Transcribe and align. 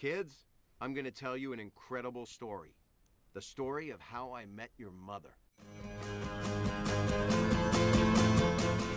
Kids, 0.00 0.46
I'm 0.80 0.94
gonna 0.94 1.10
tell 1.10 1.36
you 1.36 1.52
an 1.52 1.58
incredible 1.58 2.24
story. 2.24 2.76
The 3.34 3.40
story 3.40 3.90
of 3.90 4.00
how 4.00 4.32
I 4.32 4.46
met 4.46 4.70
your 4.78 4.92
mother. 4.92 5.30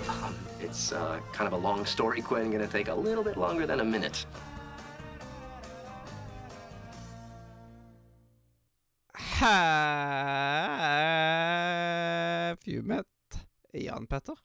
Um, 0.07 0.35
it's 0.59 0.91
uh, 0.91 1.19
kind 1.33 1.47
of 1.47 1.53
a 1.53 1.57
long 1.57 1.87
story, 1.87 2.21
Quinn. 2.21 2.51
Gonna 2.51 2.67
take 2.67 2.87
a 2.87 2.93
little 2.93 3.23
bit 3.23 3.35
longer 3.35 3.65
than 3.65 3.79
a 3.79 3.83
minute. 3.83 4.27
Have 9.15 9.39
you 12.63 12.83
met 12.83 13.07
Jan 13.73 14.05
Petter? 14.05 14.35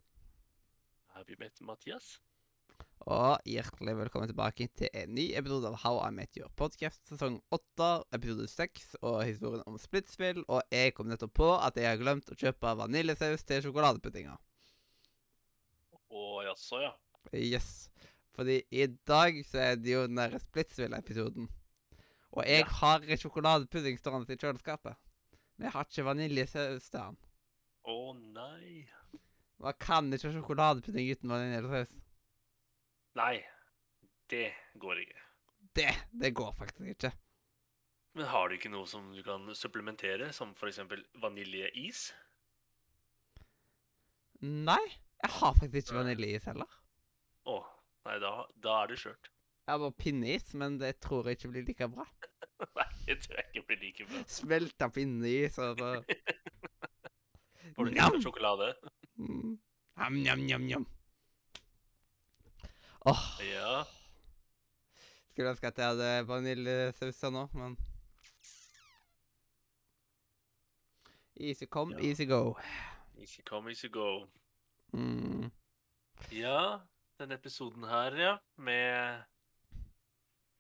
Have 1.14 1.29
you 1.29 1.36
met 1.38 1.52
Mathias? 1.61 2.18
Og 3.07 3.36
hjertelig 3.46 3.93
velkommen 4.00 4.27
tilbake 4.27 4.66
til 4.75 4.88
en 4.98 5.12
ny 5.14 5.29
episode 5.38 5.68
av 5.68 5.77
How 5.84 6.00
I 6.02 6.11
Met 6.14 6.34
Your 6.41 6.50
Podcast, 6.59 7.05
sesong 7.06 7.37
8, 7.55 7.91
episode 8.16 8.48
6, 8.51 8.87
og 9.06 9.20
historien 9.29 9.62
om 9.70 9.77
splittspill. 9.79 10.41
Og 10.51 10.65
jeg 10.74 10.95
kom 10.96 11.06
nettopp 11.06 11.37
på 11.38 11.51
at 11.55 11.79
jeg 11.79 11.87
har 11.87 12.01
glemt 12.01 12.32
å 12.34 12.38
kjøpe 12.41 12.73
vaniljesaus 12.80 13.45
til 13.46 13.62
sjokoladepuddinga. 13.69 14.34
Å 16.10 16.24
jaså, 16.48 16.80
ja. 16.82 16.91
Yes. 17.30 17.69
Fordi 18.34 18.59
i 18.74 18.88
dag 19.09 19.38
så 19.46 19.62
er 19.68 19.79
det 19.79 19.95
jo 19.95 20.02
den 20.09 20.18
der 20.18 20.34
splittspill-episoden. 20.43 21.46
Og 22.34 22.43
jeg 22.45 22.65
Ja. 22.65 22.73
har 22.82 23.07
sjokoladepudding 23.23 24.01
stående 24.01 24.34
i 24.34 24.37
kjøleskapet. 24.37 24.96
Men 25.57 25.66
jeg 25.70 25.73
har 25.73 25.84
ikke 25.87 26.04
vaniljesaus 26.10 26.91
til 26.91 27.01
den. 27.01 27.16
Å 27.87 28.15
nei. 28.34 28.88
Man 29.62 29.73
kan 29.79 30.10
ikke 30.12 30.32
ha 30.32 30.41
sjokoladepudding 30.41 31.07
uten 31.15 31.30
vaniljesaus. 31.30 31.95
Nei, 33.16 33.37
det 34.30 34.51
går 34.80 35.01
ikke. 35.06 35.23
Det, 35.77 35.93
det 36.20 36.34
går 36.37 36.52
faktisk 36.59 36.91
ikke. 36.93 37.12
Men 38.16 38.29
har 38.33 38.48
du 38.48 38.57
ikke 38.57 38.73
noe 38.73 38.88
som 38.88 39.09
du 39.13 39.23
kan 39.24 39.45
supplementere, 39.57 40.30
som 40.37 40.52
f.eks. 40.57 40.82
vaniljeis? 41.21 42.10
Nei, 44.45 44.82
jeg 45.23 45.32
har 45.38 45.57
faktisk 45.57 45.90
ikke 45.90 45.99
vaniljeis 46.01 46.49
heller. 46.49 46.77
Å, 47.49 47.57
nei, 48.09 48.16
da, 48.21 48.32
da 48.65 48.77
er 48.82 48.93
det 48.93 48.99
skjørt. 49.01 49.30
Jeg 49.66 49.73
har 49.73 49.80
bare 49.83 49.99
pinneis, 49.99 50.52
men 50.55 50.77
det 50.80 50.93
tror 51.02 51.27
jeg 51.27 51.38
ikke 51.40 51.52
blir 51.55 51.65
like 51.66 51.88
bra. 51.90 52.05
Nei, 52.79 52.87
det 53.09 53.16
tror 53.24 53.40
jeg 53.40 53.49
ikke 53.51 53.65
blir 53.66 53.80
like 53.83 54.05
bra. 54.07 54.21
Smelta 54.30 54.88
pinneis 54.95 55.57
og 55.59 55.80
så 55.80 55.88
Får 57.77 57.88
du 57.88 57.90
ikke 57.90 58.21
sjokolade? 58.23 58.68
mm. 59.18 59.57
Njam, 59.96 60.45
njam, 60.46 60.68
njam. 60.68 60.87
Åh, 63.07 63.24
Ja. 63.45 63.85
skulle 65.31 65.50
ønske 65.50 65.66
at 65.66 65.78
jeg 65.78 65.87
hadde 65.87 66.26
vaniljesaus 66.28 67.22
nå, 67.31 67.49
men 67.54 67.76
Easy 71.41 71.65
come, 71.66 71.94
Ja. 71.94 72.09
easy 72.09 72.25
go. 72.27 72.56
Easy 73.19 73.43
come, 73.43 73.71
easy 73.71 73.88
go. 73.93 74.27
Mm. 74.93 75.50
Ja, 76.32 76.78
denne 77.19 77.34
episoden 77.34 77.84
her, 77.84 78.16
ja, 78.16 78.37
med 78.56 79.22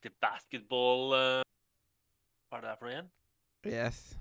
The 0.02 0.10
Basketball 0.20 1.12
uh, 1.12 1.42
Hva 2.48 2.56
er 2.58 2.60
det 2.60 2.70
her 2.70 2.76
for 2.76 2.86
noe 2.86 2.92
igjen? 2.92 3.08
Yes. 3.66 4.16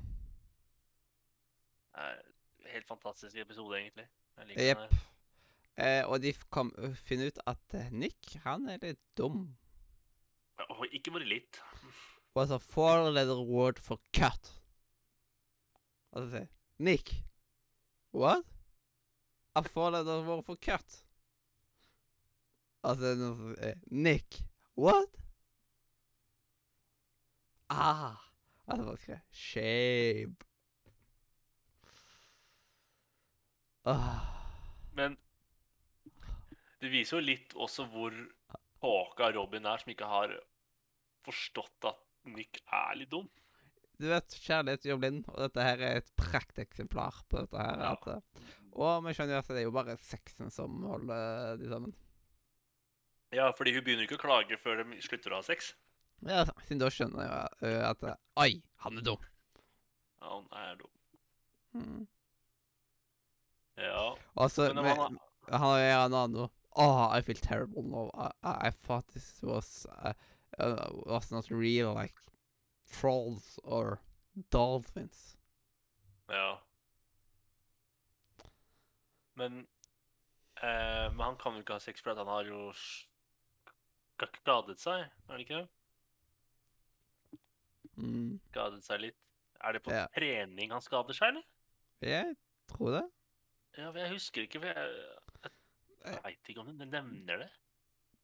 Eh, 1.97 2.17
Helt 2.71 2.87
fantastisk 2.87 3.35
episode, 3.35 3.77
egentlig. 3.77 4.07
Jeg 4.37 4.47
liker 4.47 4.61
yep. 4.69 4.77
den 4.77 4.97
her. 4.97 5.14
Eh, 5.77 6.03
og 6.07 6.21
de 6.23 6.31
kom 6.53 6.71
finne 6.95 7.27
ut 7.27 7.39
at 7.51 7.75
eh, 7.75 7.91
Nick, 7.91 8.37
han 8.45 8.69
er 8.71 8.79
litt 8.83 9.01
dum. 9.19 9.57
Oh, 10.69 10.85
ikke 10.87 11.11
bare 11.11 11.27
litt. 11.27 11.59
was 12.35 12.51
a 12.51 12.59
four-letter 12.59 13.41
word 13.41 13.79
for 13.79 13.99
cut. 14.13 14.51
Altså 16.13 16.29
sier 16.31 16.47
Nick. 16.79 17.13
What? 18.11 18.43
A 19.55 19.63
four-letter 19.63 20.23
word 20.27 20.43
for 20.43 20.55
cut. 20.55 21.05
Altså 22.83 23.15
Nick. 23.91 24.43
What? 24.75 25.15
Ah. 27.69 28.15
Altså 28.67 28.85
bare 28.85 28.97
skrev 28.97 29.19
Shape. 29.31 30.45
Ah. 33.85 34.19
Men 34.93 35.17
det 36.85 36.93
viser 36.93 37.17
jo 37.19 37.25
litt 37.25 37.55
også 37.57 37.87
hvor 37.91 38.13
tåka 38.83 39.31
Robin 39.35 39.65
er, 39.65 39.81
som 39.81 39.91
ikke 39.93 40.07
har 40.09 40.35
forstått 41.25 41.87
at 41.89 42.01
Nick 42.29 42.61
er 42.73 42.95
litt 42.99 43.11
dum. 43.13 43.27
Du 43.95 44.09
vet, 44.11 44.33
kjærlighet 44.43 44.83
gjør 44.89 44.97
blind, 44.99 45.27
og 45.31 45.37
dette 45.45 45.63
her 45.63 45.81
er 45.87 46.01
et 46.01 46.09
prakteksemplar 46.19 47.21
på 47.31 47.39
dette 47.45 47.61
her. 47.61 47.79
Ja. 47.79 47.93
At, 47.95 48.07
eh, 48.11 48.49
og 48.75 49.05
vi 49.05 49.13
skjønner 49.15 49.37
jo 49.37 49.43
at 49.43 49.51
det 49.53 49.61
er 49.61 49.67
jo 49.69 49.75
bare 49.75 49.95
sexen 50.03 50.51
som 50.51 50.81
holder 50.89 51.55
de 51.61 51.69
sammen. 51.71 51.93
Ja, 53.35 53.47
fordi 53.55 53.73
hun 53.75 53.85
begynner 53.85 54.05
ikke 54.07 54.17
å 54.19 54.23
klage 54.25 54.57
før 54.59 54.81
de 54.83 54.99
slutter 55.03 55.33
å 55.33 55.39
ha 55.39 55.45
sex. 55.47 55.71
Ja, 56.27 56.43
siden 56.65 56.81
da 56.83 56.89
skjønner 56.91 57.23
jeg 57.23 57.31
jo 57.31 57.71
eh, 57.71 57.87
at 57.89 58.03
eh, 58.09 58.19
Oi, 58.43 58.51
han 58.83 58.99
er 58.99 59.07
dum. 59.07 59.23
Ja, 60.19 60.33
han 60.35 60.45
er 60.59 60.75
dum. 60.81 60.91
Mm. 61.75 62.03
Ja. 63.79 64.03
Og 64.39 64.51
så 64.51 64.69
Men 64.73 64.83
med- 64.83 64.97
han, 64.97 65.17
Han 65.49 65.59
har 65.61 65.79
jo 65.79 65.89
en 65.93 66.13
annen 66.19 66.31
nå. 66.39 66.45
Oh, 66.75 67.07
I 67.09 67.21
feel 67.21 67.35
terrible 67.35 67.83
now. 67.83 68.11
I, 68.13 68.31
I, 68.43 68.67
I 68.67 68.69
thought 68.71 69.07
this 69.13 69.39
was 69.41 69.85
uh, 70.03 70.13
uh, 70.59 70.89
was 71.05 71.31
not 71.31 71.49
real, 71.49 71.93
like 71.93 72.13
trolls 72.91 73.59
or 73.63 73.99
dolphins. 74.51 75.37
ja. 76.29 76.57
Men 79.37 79.67
eh, 80.61 81.09
Men 81.11 81.19
han 81.19 81.35
kan 81.37 81.53
jo 81.53 81.59
ikke 81.59 81.73
ha 81.75 81.79
sex 81.79 82.01
fordi 82.01 82.17
han 82.23 82.27
har 82.27 82.45
jo 82.47 82.71
skadet 84.15 84.79
seg, 84.79 85.01
er 85.27 85.33
det 85.37 85.43
ikke 85.43 85.57
det? 85.59 85.67
Mm. 87.99 88.39
Skadet 88.51 88.83
seg 88.85 89.01
litt. 89.03 89.17
Er 89.63 89.75
det 89.75 89.81
på 89.83 89.91
Ja. 89.91 90.05
trening 90.15 90.71
han 90.71 90.81
skader 90.83 91.13
seg, 91.15 91.27
eller? 91.33 91.43
Jeg 92.01 92.35
tror 92.71 92.91
det. 92.95 93.03
Ja, 93.77 93.89
for 93.91 93.99
jeg 93.99 94.11
husker 94.13 94.41
ikke, 94.47 94.59
for 94.63 94.67
jeg, 94.71 95.07
jeg, 96.07 96.21
veit 96.23 96.51
ikke 96.51 96.63
om 96.63 96.71
den 96.71 96.91
nevner 96.91 97.45
det. 97.45 97.51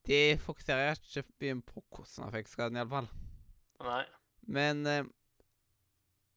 De 0.10 0.20
fokuserer 0.42 0.98
ikke 0.98 1.26
på 1.68 1.84
hvordan 1.94 2.26
han 2.26 2.34
fikk 2.34 2.50
skaden, 2.50 2.80
iallfall. 2.80 3.10
Nei. 3.86 4.04
Men 4.50 4.86
eh, 4.90 5.06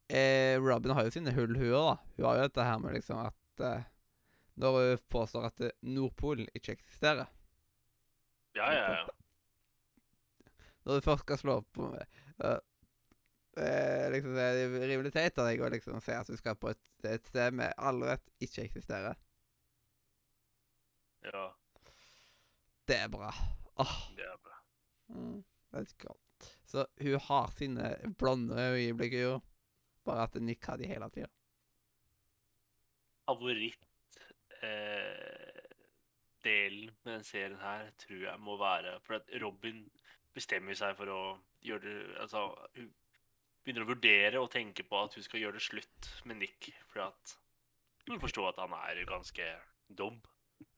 eh, 0.08 0.60
Robin 0.60 0.94
har 0.96 1.06
jo 1.06 1.14
sine 1.14 1.32
hull, 1.36 1.56
hun 1.56 1.72
da. 1.72 1.96
Hun 2.16 2.26
har 2.26 2.38
jo 2.38 2.46
dette 2.48 2.68
her 2.68 2.78
med 2.82 2.96
liksom 2.98 3.22
at 3.24 3.64
eh, 3.64 3.90
Når 4.60 4.78
hun 4.78 5.02
påstår 5.10 5.48
at 5.48 5.64
eh, 5.64 5.76
Nordpolen 5.82 6.48
ikke 6.54 6.76
eksisterer 6.76 7.26
Ja, 8.54 8.68
ja, 8.72 8.86
ja. 9.00 9.08
Når 10.84 11.00
du 11.00 11.06
først 11.06 11.24
skal 11.24 11.40
slå 11.40 11.56
opp 11.62 11.78
uh, 11.80 12.58
liksom, 14.12 14.34
Det 14.36 14.44
er 14.44 14.88
rimelig 14.90 15.14
teit 15.14 15.38
av 15.40 15.48
deg 15.48 15.62
å 15.64 15.70
liksom 15.72 16.02
si 16.04 16.12
at 16.12 16.28
du 16.28 16.36
skal 16.36 16.58
på 16.60 16.74
et, 16.74 16.82
et 17.08 17.24
sted 17.30 17.56
med 17.56 17.72
all 17.78 18.02
rett 18.04 18.26
ikke 18.44 18.66
eksisterer. 18.66 19.16
Ja. 21.32 21.44
Det 22.88 22.96
er 23.00 23.08
bra. 23.08 23.30
Åh, 23.80 23.94
Det 24.16 24.24
er 24.26 24.36
bra. 24.44 24.58
mm, 25.08 25.44
let's 25.72 25.94
go. 25.98 26.14
Så 26.64 26.86
hun 27.00 27.20
har 27.20 27.50
sine 27.56 27.94
blonde 28.18 28.54
øyeblikk, 28.74 29.12
jo. 29.22 29.40
Bare 30.04 30.22
at 30.28 30.34
Nick 30.42 30.64
har 30.66 30.76
de 30.76 30.86
hele 30.86 31.08
tida. 31.10 31.30
Favoritt 33.24 34.18
eh, 34.62 35.54
med 36.44 36.90
den 37.04 37.24
serien 37.24 37.56
her 37.56 37.86
tror 37.96 38.18
jeg 38.20 38.40
må 38.40 38.56
være 38.60 38.98
For 39.00 39.14
at 39.16 39.30
Robin 39.42 39.78
bestemmer 40.34 40.76
seg 40.76 40.92
for 40.98 41.08
å 41.08 41.20
gjøre 41.64 41.80
det 41.86 42.18
Altså, 42.20 42.42
hun 42.76 42.90
begynner 43.64 43.86
å 43.86 43.88
vurdere 43.94 44.42
og 44.42 44.50
tenke 44.52 44.84
på 44.84 44.98
at 45.00 45.16
hun 45.16 45.24
skal 45.24 45.40
gjøre 45.40 45.56
det 45.56 45.64
slutt 45.64 46.10
med 46.28 46.36
Nick. 46.42 46.68
Fordi 46.90 47.06
at 47.06 47.36
hun 48.10 48.20
forstår 48.20 48.50
at 48.50 48.60
han 48.60 48.76
er 48.76 49.00
ganske 49.08 49.46
dum. 49.88 50.20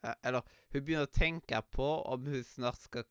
Eh, 0.07 0.15
Eller 0.23 0.43
hun 0.73 0.85
begynner 0.85 1.09
å 1.09 1.13
tenke 1.19 1.61
på 1.75 1.89
om 2.13 2.27
hun 2.31 2.45
snart 2.47 2.79
skal 2.85 3.07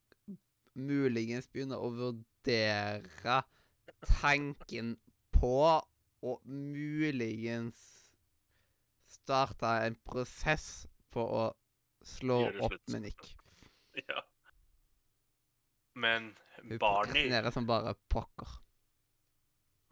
muligens 0.75 1.47
begynne 1.51 1.77
å 1.80 1.89
vurdere 1.95 3.42
tanken 4.06 4.95
på 5.36 5.53
å 6.25 6.33
muligens 6.45 7.80
starte 9.15 9.71
en 9.86 9.95
prosess 10.07 10.86
på 11.13 11.24
å 11.24 11.45
slå 12.06 12.42
opp 12.59 12.74
slutt. 12.75 12.88
med 12.94 13.07
Nick. 13.09 13.36
Ja. 14.09 14.25
Men 15.95 16.33
Hun 16.57 16.77
Barney 16.81 17.13
prokrastinerer 17.13 17.53
som 17.56 17.68
bare 17.69 17.94
pokker. 18.12 18.57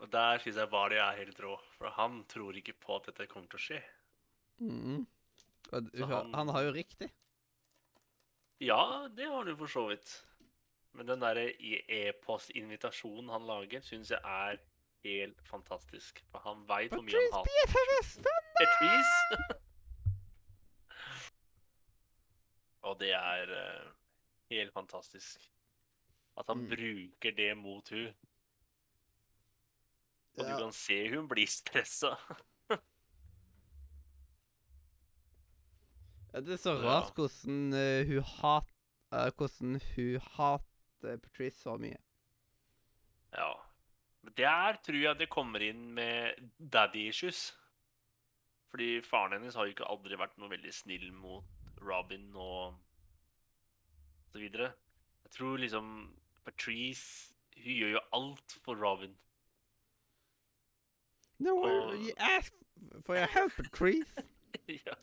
Og 0.03 0.09
der 0.11 0.41
syns 0.43 0.57
jeg 0.59 0.67
Barney 0.73 0.99
er 0.99 1.15
helt 1.21 1.39
rå. 1.39 1.53
For 1.77 1.93
han 1.95 2.25
tror 2.27 2.57
ikke 2.59 2.75
på 2.83 2.97
at 2.97 3.07
dette 3.07 3.29
kommer 3.31 3.47
til 3.53 3.61
å 3.61 3.63
skje. 3.63 3.79
Mhm. 4.59 5.05
Han... 5.73 6.33
han- 6.33 6.49
har 6.53 6.61
jo 6.67 6.71
riktig. 6.75 7.09
Ja, 8.61 9.07
det 9.17 9.25
har 9.27 9.43
du 9.47 9.55
for 9.59 9.67
så 9.67 9.87
vidt. 9.89 10.11
Men 10.93 11.07
den 11.09 11.19
derre 11.23 11.47
e-postinvitasjonen 11.57 13.29
han 13.33 13.47
lager, 13.49 13.81
syns 13.81 14.11
jeg 14.13 14.21
er 14.23 14.59
helt 15.03 15.41
fantastisk. 15.49 16.21
For 16.31 16.39
han 16.45 16.61
veit 16.69 16.93
hvor 16.93 17.01
mye 17.03 17.23
han 17.33 17.39
hater 17.41 18.29
Patrice. 18.59 19.17
Og 22.83 22.99
det 22.99 23.11
er 23.15 23.51
uh, 23.55 23.91
helt 24.51 24.73
fantastisk. 24.75 25.49
At 26.37 26.47
han 26.49 26.57
Mm. 26.63 26.69
bruker 26.69 27.31
det 27.37 27.57
mot 27.57 27.89
hun. 27.89 28.07
Og 30.37 30.43
Ja. 30.45 30.51
du 30.53 30.57
kan 30.63 30.71
se 30.73 31.09
hun 31.15 31.27
blir 31.29 31.47
stressa. 31.47 32.15
det 36.41 36.53
er 36.53 36.57
så 36.57 36.73
Ja. 36.81 36.83
rart 36.87 37.13
hvordan 37.15 37.73
uh, 37.73 38.05
hun 38.09 38.23
hat, 38.23 38.69
uh, 39.13 39.29
hvordan 39.37 39.79
hun 39.95 40.19
hater 40.37 41.17
Patrice 41.21 41.59
så 41.61 41.77
mye. 41.77 41.97
Ja. 43.33 43.51
Der 44.37 44.77
tror 44.85 44.95
jeg 45.01 45.19
det 45.19 45.29
kommer 45.29 45.59
inn 45.61 45.91
med 45.93 46.33
daddy 46.59 47.09
issues. 47.09 47.53
Fordi 48.71 49.01
faren 49.05 49.33
hennes 49.35 49.55
har 49.55 49.65
jo 49.67 49.73
ikke 49.75 49.89
aldri 49.89 50.17
vært 50.17 50.37
noe 50.39 50.49
veldig 50.49 50.71
snill 50.73 51.11
mot 51.13 51.43
Robin 51.83 52.31
og 52.35 52.79
så 54.31 54.39
videre. 54.39 54.71
Jeg 55.27 55.31
tror 55.37 55.57
liksom 55.57 56.15
Patrice 56.45 57.33
Hun 57.55 57.75
gjør 57.77 57.91
jo 57.91 57.99
alt 58.13 58.55
for 58.65 58.75
Robin. 58.75 59.13
No, 61.39 61.57
Og- 61.63 61.93
you 61.99 62.13
ask 62.17 62.53
for 63.05 63.15
your 63.15 63.27
help, 63.27 63.51
Patrice. 63.51 64.23
ja. 64.87 64.95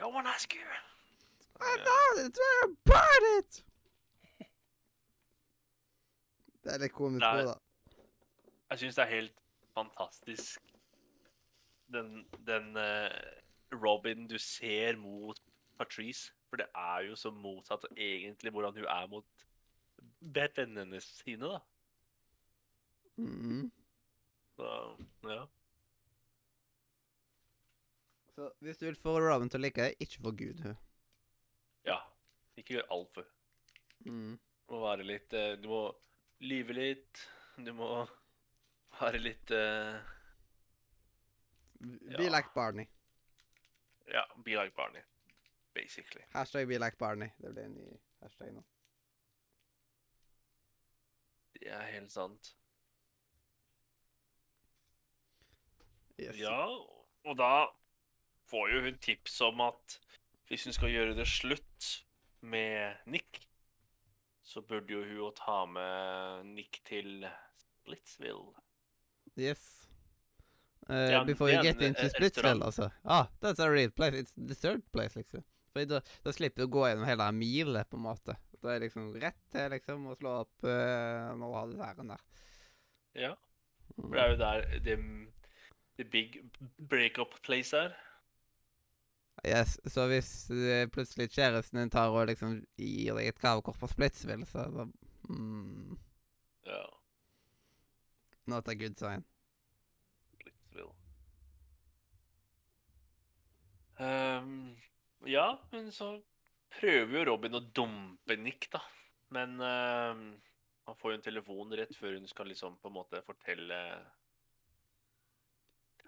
No 0.00 0.08
one 0.08 0.26
ask 0.26 0.54
you. 0.54 0.60
I 1.60 1.76
know 1.76 2.24
it's 2.24 2.38
very 2.38 2.72
about 2.72 3.22
it. 3.38 3.62
Det 6.66 6.74
er 6.74 6.82
litt 6.82 6.92
komisk 6.92 7.22
Nei. 7.22 7.44
òg, 7.44 7.52
da. 7.52 7.96
Jeg 8.72 8.80
syns 8.80 8.96
det 8.98 9.02
er 9.04 9.12
helt 9.12 9.36
fantastisk 9.76 10.72
den, 11.94 12.24
den 12.48 12.72
uh, 12.76 13.12
Robin 13.72 14.26
du 14.26 14.38
ser 14.38 14.96
mot 14.98 15.38
Patrice. 15.78 16.32
For 16.48 16.56
det 16.56 16.66
er 16.74 17.06
jo 17.08 17.16
så 17.16 17.30
motsatt 17.30 17.86
egentlig 17.96 18.50
hvordan 18.50 18.74
hun 18.74 18.84
er 18.84 19.06
mot 19.06 19.46
vennene 20.20 21.00
sine, 21.00 21.46
da. 21.46 21.58
Mm. 23.16 23.70
Så 24.56 24.72
ja. 25.24 25.44
Så 28.36 28.50
hvis 28.60 28.76
du 28.78 28.84
vil 28.86 28.98
få 29.00 29.14
Robin 29.24 29.48
til 29.48 29.60
å 29.60 29.64
like 29.64 29.80
deg, 29.86 29.94
ikke 30.04 30.20
få 30.26 30.32
Gud. 30.36 30.60
hun. 30.66 30.76
ja. 31.88 32.00
Ikke 32.56 32.74
gjør 32.78 32.86
altfor. 32.94 33.24
Mm. 34.06 34.38
Du 34.66 34.72
må 34.74 34.78
være 34.80 35.04
litt 35.04 35.32
eh, 35.36 35.56
Du 35.60 35.66
må 35.68 35.80
lyve 36.40 36.72
litt. 36.76 37.20
Du 37.56 37.68
må 37.76 37.88
være 39.00 39.18
litt 39.20 39.50
eh, 39.52 39.98
Be 41.80 42.12
Ja. 42.16 42.30
like 42.32 42.52
Barney. 42.54 42.86
Ja, 44.08 44.22
be 44.44 44.54
like 44.56 44.72
Barney, 44.76 45.02
basically. 45.74 46.22
Hashtag 46.32 46.68
be 46.68 46.78
like 46.78 46.96
Barney. 46.98 47.28
Det 47.38 47.52
blir 47.52 47.64
en 47.68 47.74
ny 47.76 47.98
hashtag 48.22 48.52
nå. 48.54 48.62
Det 51.56 51.68
er 51.72 51.88
helt 51.92 52.12
sant. 52.12 52.54
Yes. 56.18 56.36
Ja, 56.40 56.62
og 57.26 57.36
da 57.36 57.50
får 58.50 58.72
jo 58.72 58.82
hun 58.86 58.98
tips 59.02 59.40
om 59.46 59.62
at 59.66 59.98
hvis 60.46 60.66
hun 60.68 60.76
skal 60.76 60.92
gjøre 60.92 61.16
det 61.18 61.26
slutt 61.28 61.88
med 62.46 63.02
Nick, 63.10 63.40
så 64.46 64.62
burde 64.62 64.94
jo 64.94 65.02
hun 65.02 65.34
ta 65.34 65.64
med 65.66 66.46
Nick 66.54 66.80
til 66.86 67.26
Splitsville. 67.82 68.54
Yes. 69.38 69.88
Uh, 70.88 71.24
before 71.26 71.50
you 71.50 71.62
get 71.62 71.82
into 71.82 72.04
eh, 72.04 72.10
Splitsville, 72.10 72.64
altså. 72.64 72.90
Ah, 73.04 73.26
that's 73.42 73.58
a 73.58 73.70
real 73.70 73.90
place. 73.90 74.14
It's 74.14 74.34
the 74.36 74.54
third 74.54 74.82
place, 74.92 75.16
liksom. 75.16 75.42
For 75.72 75.84
da, 75.84 76.00
da 76.24 76.32
slipper 76.32 76.62
du 76.62 76.68
å 76.68 76.72
gå 76.72 76.84
gjennom 76.86 77.08
hele 77.08 77.26
milet, 77.34 77.90
på 77.90 77.98
en 77.98 78.06
måte. 78.06 78.36
Da 78.62 78.70
er 78.70 78.78
det 78.78 78.86
liksom 78.86 79.10
rett 79.20 79.42
til 79.52 79.66
liksom 79.74 80.06
å 80.08 80.14
slå 80.16 80.36
opp 80.44 80.64
uh, 80.64 81.34
når 81.36 81.42
du 81.42 81.56
har 81.58 81.72
desserten 81.72 82.14
der. 82.14 82.22
Ja, 83.16 83.32
for 83.96 84.14
det 84.14 84.22
er 84.22 84.32
jo 84.32 84.38
der 84.40 84.64
the, 84.86 84.96
the 85.98 86.04
big 86.04 86.40
breakup 86.78 87.34
place 87.42 87.76
er. 87.76 87.96
Yes, 89.44 89.76
så 89.92 90.06
hvis 90.10 90.50
eh, 90.50 90.86
plutselig 90.90 91.28
kjæresten 91.34 91.78
din 91.78 91.92
tar 91.92 92.14
og 92.14 92.26
liksom 92.30 92.56
gir 92.80 93.18
deg 93.18 93.28
et 93.30 93.42
gavekort 93.42 93.78
på 93.78 93.90
Splitsville, 93.90 94.46
så 94.48 94.64
da 94.72 94.86
mm, 95.28 95.98
Ja, 96.66 96.84
Not 98.46 98.68
a 98.68 98.74
good 98.74 98.98
sign. 98.98 99.24
Splitsville. 100.32 100.92
Ehm, 103.98 104.76
ja, 105.26 105.60
men 105.70 105.92
så 105.92 106.12
prøver 106.78 107.18
jo 107.18 107.24
Robin 107.30 107.58
å 107.58 107.64
dumpe 107.74 108.36
Nick, 108.38 108.68
da. 108.70 108.82
Men 109.34 109.58
ehm, 109.58 110.26
han 110.86 110.98
får 111.00 111.12
jo 111.12 111.18
en 111.18 111.26
telefon 111.26 111.74
rett 111.74 111.96
før 111.98 112.14
hun 112.20 112.30
skal 112.30 112.52
liksom 112.52 112.78
på 112.78 112.90
en 112.92 112.96
måte 113.00 113.22
fortelle 113.26 113.80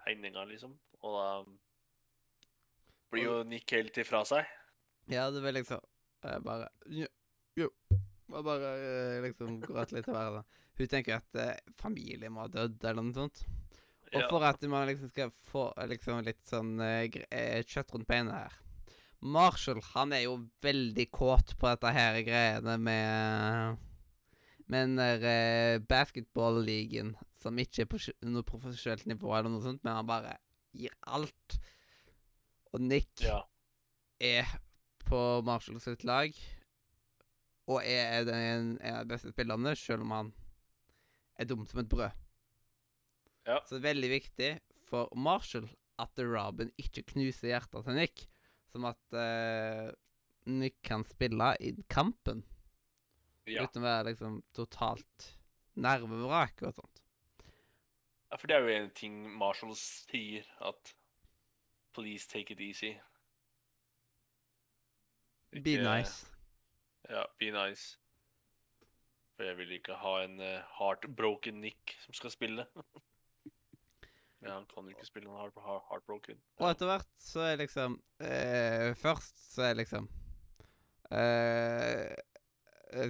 tegninga, 0.05 0.45
liksom. 0.47 0.77
Og 1.03 1.17
da 1.17 1.27
blir 3.11 3.25
jo 3.25 3.37
Nick 3.47 3.71
helt 3.75 3.97
ifra 4.01 4.23
seg. 4.27 4.47
Ja, 5.09 5.29
det 5.33 5.41
blir 5.43 5.55
liksom 5.59 5.81
jeg 6.19 6.43
bare 6.43 6.67
Jo. 6.91 7.07
jo. 7.55 7.69
Og 8.29 8.43
bare 8.45 8.71
eh, 8.77 9.21
liksom 9.23 9.59
gråte 9.63 9.95
litt 9.95 10.05
til 10.05 10.13
hverandre. 10.13 10.43
Hun 10.77 10.89
tenker 10.91 11.17
at 11.17 11.37
eh, 11.39 11.55
familien 11.79 12.33
må 12.35 12.43
ha 12.43 12.51
dødd, 12.51 12.77
eller 12.83 13.05
noe 13.05 13.15
sånt. 13.15 13.43
Og 14.13 14.25
for 14.29 14.45
at 14.45 14.61
man 14.69 14.87
liksom 14.89 15.09
skal 15.11 15.31
få 15.33 15.69
eh, 15.75 15.87
liksom 15.89 16.21
litt 16.25 16.43
sånn 16.49 16.75
eh, 16.83 17.07
eh, 17.29 17.61
kjøtt 17.65 17.95
rundt 17.95 18.09
beina 18.09 18.43
her 18.43 18.57
Marshall, 19.19 19.81
han 19.93 20.13
er 20.15 20.23
jo 20.23 20.37
veldig 20.63 21.05
kåt 21.11 21.57
på 21.59 21.67
dette 21.67 21.91
her 21.91 22.21
greiene 22.23 22.77
med 22.79 23.79
med 24.69 24.85
den 24.85 24.99
der 24.99 25.25
eh, 25.25 25.79
basketball-ligaen 25.89 27.15
som 27.41 27.57
ikke 27.59 27.83
er 27.83 27.89
på 27.89 27.99
noe 28.29 28.45
profesjonelt 28.45 29.07
nivå, 29.09 29.31
eller 29.33 29.49
noe 29.49 29.63
sånt, 29.63 29.81
men 29.83 29.95
han 29.97 30.07
bare 30.07 30.35
gir 30.77 30.93
alt. 31.09 31.57
Og 32.73 32.81
Nick 32.81 33.23
Ja. 33.23 33.41
er 34.19 34.45
på 35.09 35.41
Marshall 35.45 35.79
sitt 35.81 36.03
lag, 36.03 36.33
og 37.69 37.81
er 37.85 38.25
den, 38.25 38.77
en 38.81 38.95
av 38.95 39.05
de 39.05 39.13
beste 39.13 39.31
spillerne, 39.33 39.75
selv 39.75 40.05
om 40.05 40.11
han 40.11 40.33
er 41.39 41.45
dum 41.49 41.65
som 41.69 41.81
et 41.81 41.89
brød. 41.89 42.11
Ja. 43.47 43.59
Så 43.65 43.77
det 43.77 43.81
er 43.81 43.93
veldig 43.93 44.09
viktig 44.09 44.51
for 44.89 45.09
Marshall 45.15 45.69
at 45.99 46.21
Robin 46.21 46.71
ikke 46.79 47.03
knuser 47.13 47.51
hjertet 47.51 47.85
til 47.85 47.97
Nick, 47.97 48.27
som 48.69 48.85
at 48.89 49.17
uh, 49.17 49.89
Nick 50.49 50.77
kan 50.85 51.03
spille 51.07 51.55
i 51.59 51.73
kampen 51.89 52.43
ja. 53.49 53.65
uten 53.65 53.81
å 53.81 53.87
være 53.87 54.07
liksom 54.11 54.39
totalt 54.55 55.31
nervevrak 55.79 56.63
og 56.67 56.75
sånt. 56.77 57.03
Ja, 58.29 58.37
for 58.37 58.49
det 58.49 58.57
er 58.57 58.65
jo 58.65 58.75
en 58.75 58.91
ting 58.93 59.15
Marshall 59.39 59.73
sier, 59.79 60.45
at 60.61 60.93
Please 61.93 62.27
take 62.27 62.53
it 62.53 62.61
easy. 62.61 62.93
Be 65.51 65.59
Ikke- 65.77 65.83
nice. 65.83 66.27
Ja, 67.09 67.23
be 67.39 67.51
nice. 67.51 67.97
For 69.35 69.43
jeg 69.43 69.57
vil 69.57 69.71
ikke 69.71 69.95
ha 69.95 70.23
en 70.23 70.39
uh, 70.39 70.59
heartbroken 70.79 71.61
Nick 71.61 71.95
som 72.03 72.13
skal 72.13 72.31
spille. 72.31 72.65
Men 74.41 74.51
han 74.51 74.65
kan 74.71 74.83
jo 74.83 74.93
ikke 74.93 75.07
spille 75.07 75.27
noen 75.27 75.39
heart, 75.41 75.57
heart, 75.65 75.83
heartbroken. 75.89 76.37
Og 76.59 76.69
etter 76.69 76.87
hvert 76.87 77.09
så 77.19 77.43
er 77.43 77.57
liksom 77.59 77.97
eh, 78.23 78.93
Først 78.95 79.41
så 79.51 79.65
er 79.67 79.73
liksom 79.81 80.05
eh, 81.11 82.13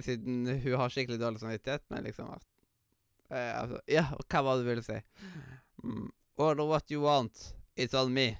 Siden 0.02 0.48
hun 0.64 0.74
har 0.80 0.90
skikkelig 0.90 1.20
dårlig 1.22 1.40
samvittighet, 1.40 1.84
men 1.88 2.02
liksom 2.08 2.32
at 2.34 2.42
eh, 3.30 3.52
altså, 3.60 3.78
Ja, 3.86 4.08
hva 4.26 4.42
var 4.42 4.58
det 4.58 4.66
du 4.66 4.70
ville 4.72 4.84
si? 4.86 4.98
Mm, 5.84 6.10
Order 6.40 6.66
what 6.66 6.90
you 6.90 7.04
want. 7.04 7.54
It's 7.76 7.94
on 7.94 8.10
me. 8.14 8.32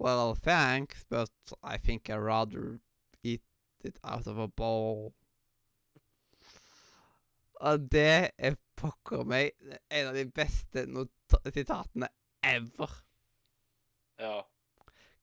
Well, 0.00 0.34
thanks, 0.34 1.04
but 1.10 1.28
I 1.62 1.76
think 1.76 2.08
I'd 2.08 2.16
rather 2.16 2.80
eat 3.22 3.42
it 3.84 3.98
out 4.02 4.26
of 4.26 4.38
a 4.38 4.48
bowl. 4.48 5.12
Og 7.60 7.92
det 7.92 8.30
er 8.38 8.56
pokker 8.80 9.26
meg 9.28 9.50
en 9.92 10.06
av 10.08 10.16
de 10.16 10.24
beste 10.24 10.86
sitatene 11.52 12.08
ever. 12.40 12.94
Ja. 14.16 14.38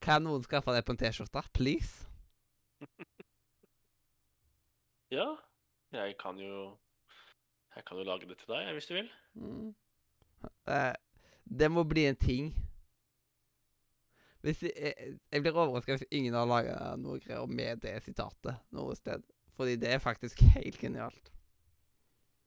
Kan 0.01 0.27
noen 0.27 0.45
skaffe 0.45 0.75
det 0.75 0.83
på 0.85 0.93
en 0.93 1.01
T-skjorte, 1.01 1.41
please? 1.57 2.05
ja. 5.17 5.31
Jeg 5.95 6.17
kan 6.19 6.37
jo 6.37 6.77
Jeg 7.75 7.85
kan 7.85 7.97
jo 7.97 8.03
lage 8.03 8.29
det 8.29 8.37
til 8.37 8.53
deg, 8.53 8.73
hvis 8.73 8.85
du 8.85 8.93
vil. 8.93 9.09
Mm. 9.33 9.75
Det, 10.65 10.95
det 11.45 11.71
må 11.71 11.83
bli 11.83 12.07
en 12.09 12.17
ting. 12.17 12.53
Hvis 14.47 14.61
jeg, 14.63 14.73
jeg, 14.79 15.15
jeg 15.33 15.43
blir 15.43 15.57
overraska 15.57 15.97
hvis 15.97 16.07
ingen 16.15 16.35
har 16.37 16.47
laga 16.47 16.77
noe 16.99 17.19
greier 17.23 17.49
med 17.51 17.81
det 17.83 17.97
sitatet 18.05 18.61
noe 18.75 18.95
sted. 18.95 19.25
Fordi 19.57 19.75
det 19.81 19.89
er 19.95 20.03
faktisk 20.03 20.41
helt 20.55 20.77
genialt. 20.79 21.31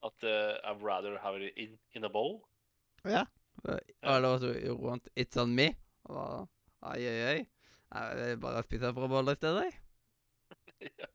At 0.06 0.24
uh, 0.24 0.56
I'd 0.64 0.80
rather 0.80 1.18
have 1.20 1.36
it 1.36 1.52
in, 1.60 1.76
in 1.92 2.06
a 2.08 2.08
bowl. 2.12 2.40
Ja. 3.04 3.26
Eller 4.02 4.28
også 4.28 4.54
you 4.56 4.76
want 4.80 5.08
it's 5.16 5.36
on 5.40 5.52
me. 5.54 5.74
Og, 6.08 6.48
da, 6.80 6.94
ai, 6.94 7.04
ai, 7.04 7.40
Nei, 7.90 8.04
Det 8.16 8.26
er 8.30 8.40
bare 8.40 8.62
spise 8.62 8.92
fra 8.94 9.08
boller 9.10 9.36
i 9.36 9.40
stedet. 9.40 9.68
jeg. 9.68 10.90
Ja. 11.00 11.08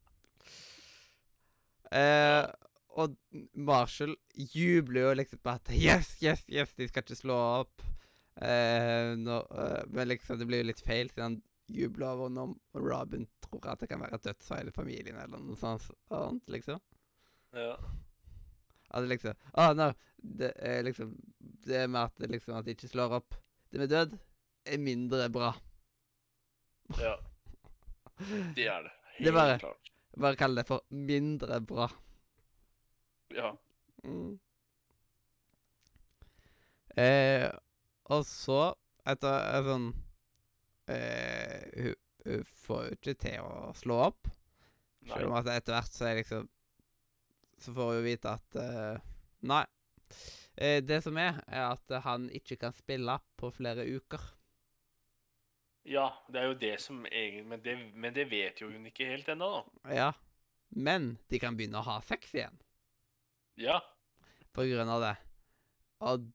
Eh, 1.96 2.46
og 3.00 3.16
Marshall 3.54 4.16
jubler 4.36 5.02
jo 5.02 5.14
liksom 5.20 5.40
på 5.44 5.54
at 5.56 5.72
Yes, 5.74 6.16
yes, 6.24 6.46
yes, 6.52 6.74
de 6.76 6.88
skal 6.88 7.04
ikke 7.04 7.18
slå 7.18 7.38
opp. 7.62 7.84
Eh, 8.42 9.14
no, 9.18 9.38
uh, 9.52 9.84
men 9.88 10.10
liksom, 10.10 10.40
det 10.40 10.48
blir 10.50 10.60
jo 10.64 10.68
litt 10.72 10.82
feil, 10.84 11.10
siden 11.10 11.24
han 11.24 11.38
jubler 11.72 12.12
over 12.12 12.30
når 12.30 12.56
Robin 12.84 13.24
tror 13.42 13.70
at 13.72 13.80
det 13.82 13.88
kan 13.90 14.02
være 14.04 14.20
dødsfeil 14.26 14.68
i 14.70 14.74
familien, 14.76 15.18
eller 15.18 15.40
noe 15.42 15.56
sånt, 15.58 15.88
sånt 16.12 16.52
liksom. 16.52 16.82
Ja. 17.56 17.78
Det 18.96 19.08
liksom 19.10 19.34
Å, 19.60 19.70
no, 19.76 19.88
det 20.20 20.52
er 20.64 20.84
liksom 20.86 21.10
Det 21.66 21.82
med 21.90 22.02
at, 22.06 22.14
det 22.22 22.30
liksom, 22.32 22.56
at 22.60 22.68
de 22.68 22.76
ikke 22.76 22.88
slår 22.92 23.16
opp 23.18 23.36
det 23.74 23.80
med 23.82 23.90
død, 23.92 24.14
er 24.72 24.80
mindre 24.80 25.26
bra. 25.34 25.50
ja. 27.02 27.16
Det 28.56 28.68
er 28.72 28.86
det. 28.86 28.94
Det 29.20 29.28
er 29.32 29.36
bare- 29.36 29.60
klart. 29.60 29.92
Bare 30.16 30.38
kall 30.40 30.56
det 30.56 30.64
for 30.68 30.84
mindre 30.96 31.58
bra. 31.68 31.90
Ja. 33.36 33.50
Mm. 34.06 34.38
Eh, 36.96 37.50
og 38.14 38.26
så, 38.28 38.60
etter 39.08 39.48
en 39.58 39.70
sånn 39.70 39.88
eh, 40.92 41.66
hun, 41.82 41.96
hun 42.26 42.44
får 42.66 42.84
jo 42.90 42.98
ikke 43.00 43.16
til 43.26 43.40
å 43.46 43.72
slå 43.78 44.00
opp. 44.10 44.30
Selv 45.06 45.30
om 45.30 45.36
at 45.38 45.50
etter 45.54 45.76
hvert 45.76 45.94
så 45.94 46.08
er 46.10 46.16
liksom 46.18 46.48
Så 47.62 47.74
får 47.76 47.92
hun 47.94 48.06
vite 48.08 48.32
at 48.32 48.56
eh, 48.58 49.04
Nei. 49.46 49.62
Eh, 50.58 50.80
det 50.82 50.98
som 51.06 51.18
er, 51.22 51.38
er 51.46 51.68
at 51.76 51.94
han 52.06 52.26
ikke 52.34 52.58
kan 52.58 52.74
spille 52.74 53.20
på 53.38 53.52
flere 53.54 53.86
uker. 53.86 54.24
Ja, 55.86 56.08
det 56.34 56.42
er 56.42 56.48
jo 56.50 56.58
det 56.58 56.74
som 56.82 57.04
egentlig 57.06 57.46
Men 57.52 57.62
det, 57.62 57.76
men 57.94 58.16
det 58.16 58.26
vet 58.32 58.62
jo 58.64 58.72
hun 58.72 58.88
ikke 58.90 59.06
helt 59.12 59.30
ennå, 59.30 59.52
da. 59.60 59.94
Ja. 59.94 60.10
Men 60.74 61.12
de 61.30 61.40
kan 61.40 61.58
begynne 61.58 61.84
å 61.84 61.86
ha 61.86 62.00
sex 62.04 62.34
igjen 62.34 62.58
Ja. 63.62 63.78
på 64.56 64.66
grunn 64.66 64.90
av 64.90 65.04
det. 65.04 65.14
Og 66.04 66.26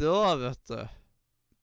da, 0.00 0.34
vet 0.40 0.66
du 0.68 0.80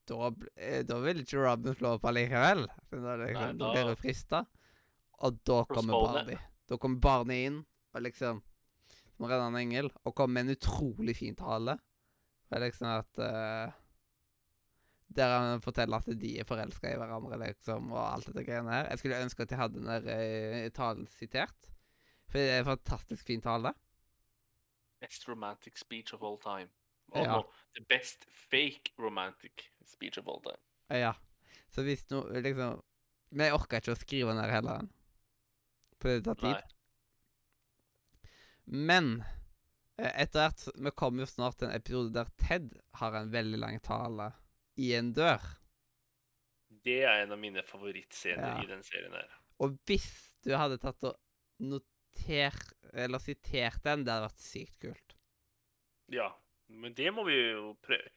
Da, 0.04 0.30
eh, 0.56 0.82
da 0.84 0.98
vil 1.00 1.22
ikke 1.22 1.40
Robin 1.40 1.74
slå 1.78 1.94
opp 1.96 2.04
allikevel. 2.10 2.66
Da, 2.90 3.14
liksom, 3.22 3.40
Nei, 3.40 3.52
da 3.52 3.64
da- 3.64 3.70
blir 3.72 3.88
hun 3.88 3.96
frista. 4.00 4.42
Og 5.24 5.38
da 5.44 5.62
kommer. 5.70 6.10
Barbie. 6.12 6.40
Da 6.68 6.76
kommer 6.80 7.00
Barney 7.00 7.46
inn 7.46 7.62
og 7.94 8.02
liksom 8.02 8.42
Som 9.14 9.28
redder 9.30 9.46
en 9.46 9.54
engel, 9.60 9.88
og 10.04 10.14
kommer 10.16 10.40
med 10.42 10.48
en 10.48 10.56
utrolig 10.56 11.14
fin 11.16 11.36
tale. 11.38 11.76
Det 12.50 12.56
er 12.58 12.64
liksom 12.64 12.88
at 12.90 13.18
uh, 13.22 13.70
Der 15.14 15.30
han 15.38 15.60
forteller 15.62 16.02
at 16.02 16.18
de 16.18 16.32
er 16.40 16.44
forelska 16.48 16.90
i 16.90 16.96
hverandre, 16.98 17.38
liksom, 17.38 17.92
og 17.92 18.00
alt 18.02 18.26
dette 18.26 18.42
greiene 18.44 18.72
her. 18.74 18.88
Jeg 18.90 18.98
skulle 18.98 19.20
ønske 19.22 19.42
at 19.46 19.50
jeg 19.54 19.60
hadde 19.60 19.78
den 19.78 19.86
der 19.86 20.64
uh, 20.66 20.68
talen 20.74 21.06
sitert. 21.06 21.68
For 22.26 22.40
det 22.40 22.50
er 22.50 22.58
en 22.64 22.72
fantastisk 22.72 23.26
fin 23.30 23.40
tale. 23.44 23.70
Best 25.00 25.28
romantic 25.28 25.78
speech 25.78 26.12
of 26.12 26.22
all 26.24 26.38
time. 26.42 26.68
Oh, 27.14 27.22
Ja. 27.24 27.42
the 27.74 27.84
best 27.88 28.24
fake 28.50 28.92
romantic 28.98 29.70
speech 29.86 30.18
of 30.18 30.28
all 30.28 30.40
time. 30.42 30.58
Ja. 30.90 31.14
Så 31.70 31.82
hvis 31.82 32.04
no 32.10 32.22
liksom 32.30 32.82
Men 33.30 33.46
jeg 33.46 33.54
orka 33.54 33.76
ikke 33.80 33.92
å 33.94 33.98
skrive 33.98 34.34
ned 34.34 34.50
heller. 34.50 34.78
den. 34.78 34.90
For 36.00 36.08
det 36.08 36.24
tar 36.24 36.34
tid. 36.34 36.54
Nei. 36.54 36.62
Men 38.66 39.08
eh, 39.98 40.12
etter 40.22 40.40
hvert 40.48 40.68
Vi 40.80 40.90
kommer 40.96 41.24
jo 41.24 41.30
snart 41.30 41.58
til 41.60 41.68
en 41.68 41.76
episode 41.76 42.12
der 42.14 42.30
Ted 42.40 42.70
har 43.00 43.16
en 43.18 43.32
veldig 43.32 43.58
lang 43.60 43.80
tale 43.84 44.30
i 44.80 44.92
en 44.98 45.12
dør. 45.14 45.42
Det 46.84 47.02
er 47.06 47.22
en 47.22 47.32
av 47.32 47.38
mine 47.38 47.62
favorittscener 47.62 48.56
Ja. 48.56 48.62
i 48.62 48.66
den 48.66 48.82
serien 48.82 49.12
her. 49.14 49.28
Og 49.62 49.76
hvis 49.86 50.08
du 50.44 50.50
hadde 50.58 50.78
tatt 50.82 51.02
og 51.06 51.14
notert 51.62 52.72
Eller 52.92 53.18
sitert 53.18 53.82
den, 53.84 54.04
det 54.04 54.12
hadde 54.12 54.28
vært 54.28 54.42
sykt 54.42 54.78
kult. 54.82 55.14
Ja, 56.12 56.28
men 56.66 56.94
det 56.96 57.10
må 57.14 57.24
vi 57.28 57.36
jo 57.36 57.74
prøve. 57.84 58.12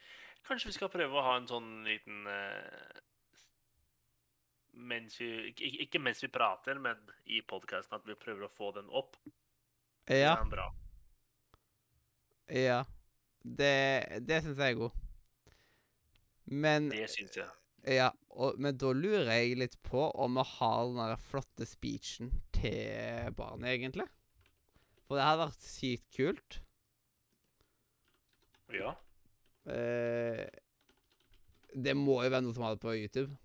Kanskje 0.47 0.71
vi 0.71 0.77
skal 0.77 0.91
prøve 0.93 1.17
å 1.17 1.25
ha 1.25 1.35
en 1.39 1.47
sånn 1.49 1.71
liten 1.87 2.27
eh, 2.31 3.01
mens 4.77 5.17
vi, 5.19 5.29
ikke, 5.49 5.71
ikke 5.87 6.01
mens 6.03 6.21
vi 6.23 6.29
prater, 6.31 6.79
men 6.79 7.01
i 7.25 7.41
podkasten 7.45 7.97
at 7.97 8.07
vi 8.07 8.15
prøver 8.19 8.47
å 8.47 8.53
få 8.53 8.71
den 8.77 8.89
opp. 8.93 9.17
Ja. 10.07 10.37
bra. 10.47 10.69
Ja. 12.47 12.83
Det, 13.43 14.19
det 14.27 14.41
syns 14.43 14.59
jeg 14.61 14.75
er 14.75 14.79
god. 14.79 15.03
Men 16.47 16.91
Det 16.93 17.09
syns 17.11 17.35
jeg. 17.41 17.49
Ja, 17.87 18.09
og, 18.35 18.57
men 18.59 18.75
da 18.79 18.91
lurer 18.95 19.29
jeg 19.31 19.59
litt 19.59 19.77
på 19.85 20.09
om 20.19 20.39
vi 20.39 20.43
har 20.57 20.79
den 20.87 20.99
der 20.99 21.19
flotte 21.29 21.67
speechen 21.67 22.31
til 22.55 23.31
barnet, 23.37 23.69
egentlig. 23.75 24.07
For 25.07 25.19
det 25.19 25.27
hadde 25.27 25.45
vært 25.45 25.63
sykt 25.63 26.07
kult. 26.15 26.57
Ja. 28.75 28.95
Eh, 29.71 30.45
det 31.75 31.93
må 31.95 32.21
jo 32.23 32.31
være 32.31 32.41
noe 32.45 32.55
som 32.55 32.63
har 32.67 32.75
det 32.75 32.81
på 32.83 32.95
YouTube. 32.97 33.35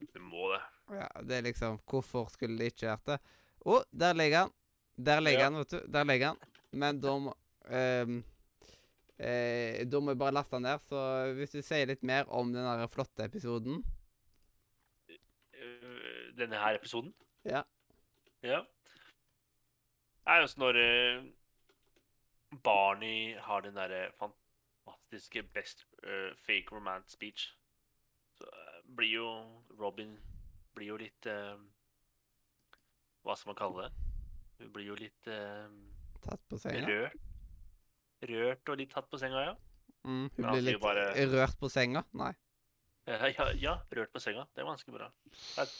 Det 0.00 0.20
må 0.22 0.50
det. 0.52 0.60
Ja, 0.92 1.08
det 1.26 1.38
er 1.38 1.42
liksom 1.48 1.78
Hvorfor 1.88 2.28
skulle 2.30 2.58
det 2.60 2.72
ikke 2.74 2.92
vært 2.92 3.06
det? 3.10 3.18
Å, 3.66 3.80
der 3.90 4.14
ligger 4.14 4.44
han. 4.44 4.52
Der 4.96 5.20
ligger 5.24 5.40
Ja. 5.40 5.48
han, 5.50 5.56
vet 5.62 5.72
du. 5.74 5.80
Der 5.92 6.04
ligger 6.04 6.26
han. 6.34 6.38
Men 6.72 7.00
da 7.00 7.14
må 7.18 7.32
ehm, 7.68 8.20
eh, 9.18 9.82
Da 9.88 10.00
må 10.00 10.12
jeg 10.12 10.18
bare 10.20 10.36
laste 10.36 10.54
han 10.56 10.68
der. 10.68 10.78
Så 10.78 11.00
hvis 11.34 11.50
du 11.56 11.62
sier 11.62 11.86
litt 11.90 12.02
mer 12.06 12.28
om 12.28 12.52
den 12.52 12.62
der 12.64 12.86
flotte 12.92 13.24
episoden 13.26 13.82
Eh, 15.08 16.32
Denne 16.36 16.58
her 16.60 16.76
episoden? 16.76 17.12
Ja. 17.44 17.62
Ja. 18.44 18.60
Det 20.26 20.34
er 20.34 20.40
jo 20.42 20.48
sånn 20.50 20.62
når 20.66 20.78
eh, 20.82 21.26
Barney 22.62 23.34
har 23.42 23.60
den 23.64 23.74
derre 23.76 24.10
fantastiske 24.20 25.42
best 25.54 25.86
uh, 26.04 26.32
fake 26.46 26.72
romance 26.72 27.12
speech, 27.16 27.48
så 28.38 28.46
uh, 28.46 28.80
blir 28.96 29.16
jo 29.16 29.28
Robin 29.80 30.16
blir 30.76 30.92
jo 30.92 30.96
litt 31.00 31.26
uh, 31.26 31.56
Hva 33.24 33.34
skal 33.36 33.50
man 33.50 33.58
kalle 33.58 33.86
det? 33.86 33.92
Hun 34.60 34.72
blir 34.72 34.86
jo 34.86 34.94
litt 34.96 35.26
tatt 36.24 36.42
på 36.48 36.58
senga. 36.58 36.86
rørt. 36.88 37.16
Rørt 38.30 38.70
og 38.72 38.78
litt 38.80 38.92
tatt 38.94 39.08
på 39.10 39.18
senga, 39.20 39.42
ja. 39.50 39.54
Mm, 40.06 40.28
hun 40.36 40.46
blir 40.46 40.62
litt 40.62 40.80
bare- 40.80 41.10
rørt 41.28 41.58
på 41.60 41.68
senga. 41.68 42.04
Nei. 42.16 42.32
Ja, 43.06 43.28
ja, 43.30 43.46
ja, 43.54 43.74
rørt 43.92 44.12
på 44.14 44.22
senga. 44.22 44.46
Det 44.54 44.64
var 44.64 44.74
ganske 44.74 44.92
bra. 44.94 45.10
That, 45.56 45.74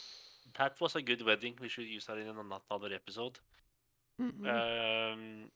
that 0.55 0.81
was 0.81 0.95
a 0.95 1.01
good 1.01 1.21
wedding. 1.21 1.57
We 1.59 1.69
should 1.69 1.87
use 1.87 2.05
that 2.07 2.17
in 2.17 2.29
another 2.29 2.93
episode. 2.93 3.39
Mm, 4.19 4.31
mm. 4.31 4.45
Ehm, 4.47 5.51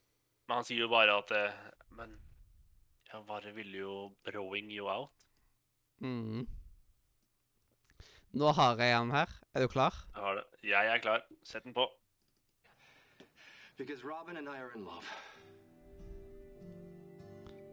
men 0.52 0.58
han 0.60 0.66
sier 0.68 0.84
jo 0.84 0.90
bare 0.92 1.14
at 1.16 1.30
eh, 1.32 1.60
Men 1.96 2.10
jeg 3.08 3.24
bare 3.24 3.52
ville 3.56 3.78
jo 3.78 3.92
browing 4.24 4.68
you 4.72 4.88
out. 4.88 5.24
Mm. 6.00 6.44
Nå 8.36 8.52
har 8.52 8.76
jeg 8.76 8.96
han 8.96 9.12
her. 9.12 9.32
Er 9.54 9.64
du 9.64 9.68
klar? 9.68 9.96
Jeg 10.14 10.22
har 10.22 10.34
det. 10.34 10.44
Jeg 10.64 10.86
er 10.92 10.98
klar. 10.98 11.24
Sett 11.44 11.64
den 11.64 11.72
på. 11.72 11.86
Because 13.78 14.04
Robin 14.04 14.36
and 14.36 14.48
I 14.48 14.58
are 14.60 14.72
in 14.76 14.84
love. 14.84 15.08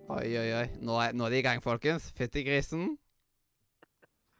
Oi, 0.09 0.37
oi, 0.39 0.49
oi. 0.61 0.67
Nå 0.79 0.95
er, 0.99 1.11
nå 1.11 1.25
er 1.25 1.35
de 1.35 1.39
i 1.39 1.47
gang, 1.47 1.63
folkens. 1.63 2.11
Fytti 2.15 2.43
grisen. 2.47 2.97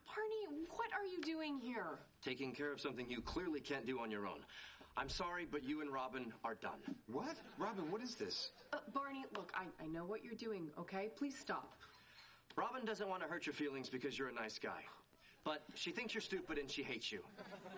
Barney, 0.08 0.68
what 0.72 0.92
are 0.96 1.08
you 1.08 1.20
doing 1.22 1.60
here? 1.60 2.00
Taking 2.24 2.56
care 2.56 2.72
of 2.72 2.80
something 2.80 3.12
you 3.12 3.22
clearly 3.22 3.60
can't 3.60 3.86
do 3.86 4.00
on 4.00 4.12
your 4.12 4.28
own. 4.28 4.44
I'm 4.98 5.10
sorry, 5.10 5.48
but 5.50 5.64
you 5.64 5.82
and 5.82 5.92
Robin 5.92 6.34
are 6.44 6.56
done. 6.56 6.80
What? 7.12 7.38
Robin, 7.58 7.90
what 7.92 8.02
is 8.02 8.16
this? 8.16 8.52
Uh, 8.74 8.78
Barney, 8.94 9.24
look, 9.36 9.52
I, 9.56 9.66
I 9.84 9.88
know 9.88 10.04
what 10.04 10.24
you're 10.24 10.34
doing, 10.36 10.70
okay? 10.78 11.10
Please 11.18 11.38
stop. 11.38 11.74
Robin 12.56 12.84
doesn't 12.86 13.08
want 13.08 13.22
to 13.24 13.28
hurt 13.30 13.46
your 13.46 13.54
feelings 13.54 13.90
because 13.90 14.18
you're 14.20 14.28
a 14.28 14.34
nice 14.34 14.60
guy. 14.60 14.84
But 15.46 15.64
she 15.74 15.92
thinks 15.92 16.14
you're 16.14 16.22
stupid 16.22 16.58
and 16.58 16.70
she 16.70 16.84
hates 16.84 17.12
you. 17.12 17.20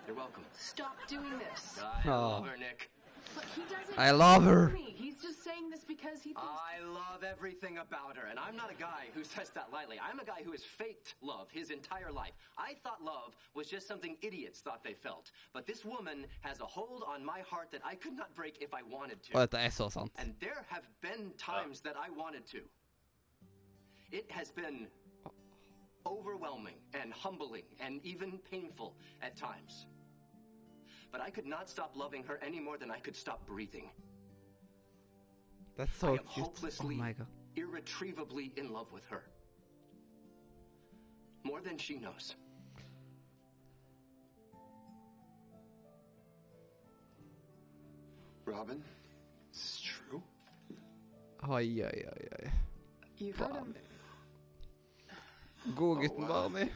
You're 0.06 0.16
welcome. 0.16 0.42
Stop 0.58 0.96
doing 1.06 1.38
this. 1.38 1.80
I 2.04 2.08
love 2.08 2.44
her, 2.46 2.56
Nick. 2.56 2.90
Look, 3.36 3.44
he 3.54 3.62
doesn't 3.62 3.98
I 3.98 4.10
love 4.10 4.42
her. 4.44 4.70
me. 4.70 4.92
He's 4.96 5.22
just 5.22 5.41
saying 5.41 5.41
this 5.41 5.41
because 6.02 6.22
he 6.22 6.32
thinks. 6.32 6.48
I 6.74 6.84
love 6.84 7.22
everything 7.22 7.78
about 7.78 8.16
her, 8.16 8.26
and 8.30 8.38
I'm 8.38 8.56
not 8.56 8.70
a 8.70 8.74
guy 8.74 9.06
who 9.14 9.24
says 9.34 9.50
that 9.50 9.68
lightly. 9.72 9.98
I'm 10.00 10.18
a 10.20 10.24
guy 10.24 10.42
who 10.44 10.52
has 10.52 10.62
faked 10.62 11.14
love 11.22 11.48
his 11.50 11.70
entire 11.70 12.10
life. 12.10 12.32
I 12.58 12.74
thought 12.82 13.02
love 13.02 13.36
was 13.54 13.68
just 13.68 13.86
something 13.86 14.16
idiots 14.22 14.60
thought 14.60 14.82
they 14.82 14.94
felt. 14.94 15.30
But 15.52 15.66
this 15.66 15.84
woman 15.84 16.26
has 16.40 16.60
a 16.60 16.64
hold 16.64 17.04
on 17.06 17.24
my 17.24 17.40
heart 17.40 17.70
that 17.72 17.82
I 17.84 17.94
could 17.94 18.16
not 18.16 18.34
break 18.34 18.58
if 18.60 18.74
I 18.74 18.82
wanted 18.82 19.22
to. 19.24 19.38
Og 19.38 19.50
dette 19.50 19.66
er 19.66 19.70
så 19.70 19.90
sant. 19.90 20.12
And 20.18 20.34
there 20.40 20.64
have 20.68 20.86
been 21.00 21.32
times 21.38 21.80
that 21.80 21.96
I 21.96 22.10
wanted 22.10 22.46
to. 22.46 22.60
It 24.10 24.30
has 24.30 24.50
been 24.50 24.88
overwhelming 26.04 26.78
and 26.94 27.12
humbling 27.12 27.64
and 27.80 28.00
even 28.04 28.38
painful 28.50 28.94
at 29.22 29.36
times. 29.36 29.86
but 31.12 31.20
I 31.20 31.30
could 31.30 31.46
not 31.46 31.68
stop 31.68 31.92
loving 31.94 32.24
her 32.24 32.40
any 32.42 32.58
more 32.58 32.78
than 32.78 32.90
I 32.90 32.98
could 32.98 33.14
stop 33.14 33.46
breathing. 33.46 33.90
That's 35.76 35.96
I 36.02 36.06
so 36.06 36.12
am 36.12 36.18
cute. 36.18 36.28
Oh 36.36 36.42
hopelessly, 36.42 36.96
my 36.96 37.12
god. 37.12 37.26
irretrievably 37.56 38.52
in 38.56 38.72
love 38.72 38.92
with 38.92 39.04
her. 39.10 39.22
More 41.44 41.60
than 41.60 41.76
she 41.78 41.96
knows. 41.98 42.36
Robin, 48.44 48.82
is 49.52 49.58
this 49.60 49.80
true? 49.80 50.22
Oi, 51.48 51.60
yeah, 51.60 51.90
yeah, 51.96 52.10
yeah. 52.20 52.50
You 53.18 53.32
heard 53.32 53.54
him. 53.54 53.74
Barney. 53.74 53.78
Godgutten 55.76 56.24
Oh, 56.24 56.28
wow. 56.28 56.48
Barney. 56.48 56.70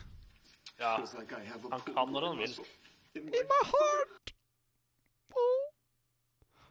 Ja. 0.78 0.96
Like 1.16 1.32
I 1.32 1.40
have 1.44 1.64
a 1.64 1.68
Han 1.70 1.80
pull 1.80 1.94
kan 1.94 2.12
når 2.12 2.26
han 2.28 2.38
vil. 2.38 2.48
muscle 2.48 2.64
in 3.14 3.22
In 3.22 3.28
my 3.32 3.42
my 3.48 3.62
heart! 3.64 4.32
Oh. 5.34 5.70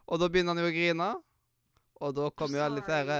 Og 0.08 0.20
da 0.20 0.27
begynner 0.29 0.53
han 0.53 0.62
jo 0.63 0.70
å 0.70 0.74
grine. 0.75 1.10
Og 2.03 2.15
da 2.15 2.29
kommer 2.35 2.59
jo 2.59 2.63
alle 2.65 2.81
disse 2.81 2.91
herre 2.91 3.19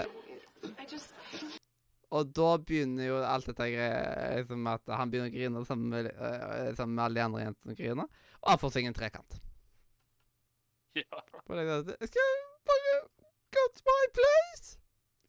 Og 2.16 2.32
da 2.36 2.50
begynner 2.60 3.08
jo 3.08 3.18
alt 3.24 3.48
dette 3.50 3.68
greia 3.72 4.38
liksom 4.40 4.68
at 4.72 4.94
han 5.00 5.12
begynner 5.12 5.32
å 5.32 5.36
grine 5.36 5.64
sammen 5.68 5.90
med, 5.92 6.10
øh, 6.12 6.72
sammen 6.78 6.96
med 6.96 7.04
alle 7.06 7.20
de 7.20 7.26
andre 7.26 7.44
jentene 7.44 7.76
griner. 7.76 8.10
Og 8.42 8.52
han 8.54 8.62
får 8.62 8.76
seg 8.76 8.88
en 8.88 8.98
trekant. 8.98 9.38
ja. 10.96 11.22
Og 11.46 11.58
Jeg 11.60 12.12
skal 12.12 12.36
bare 12.70 12.96
go 13.58 13.64
to 13.76 13.82
my 13.90 14.04
place! 14.20 14.78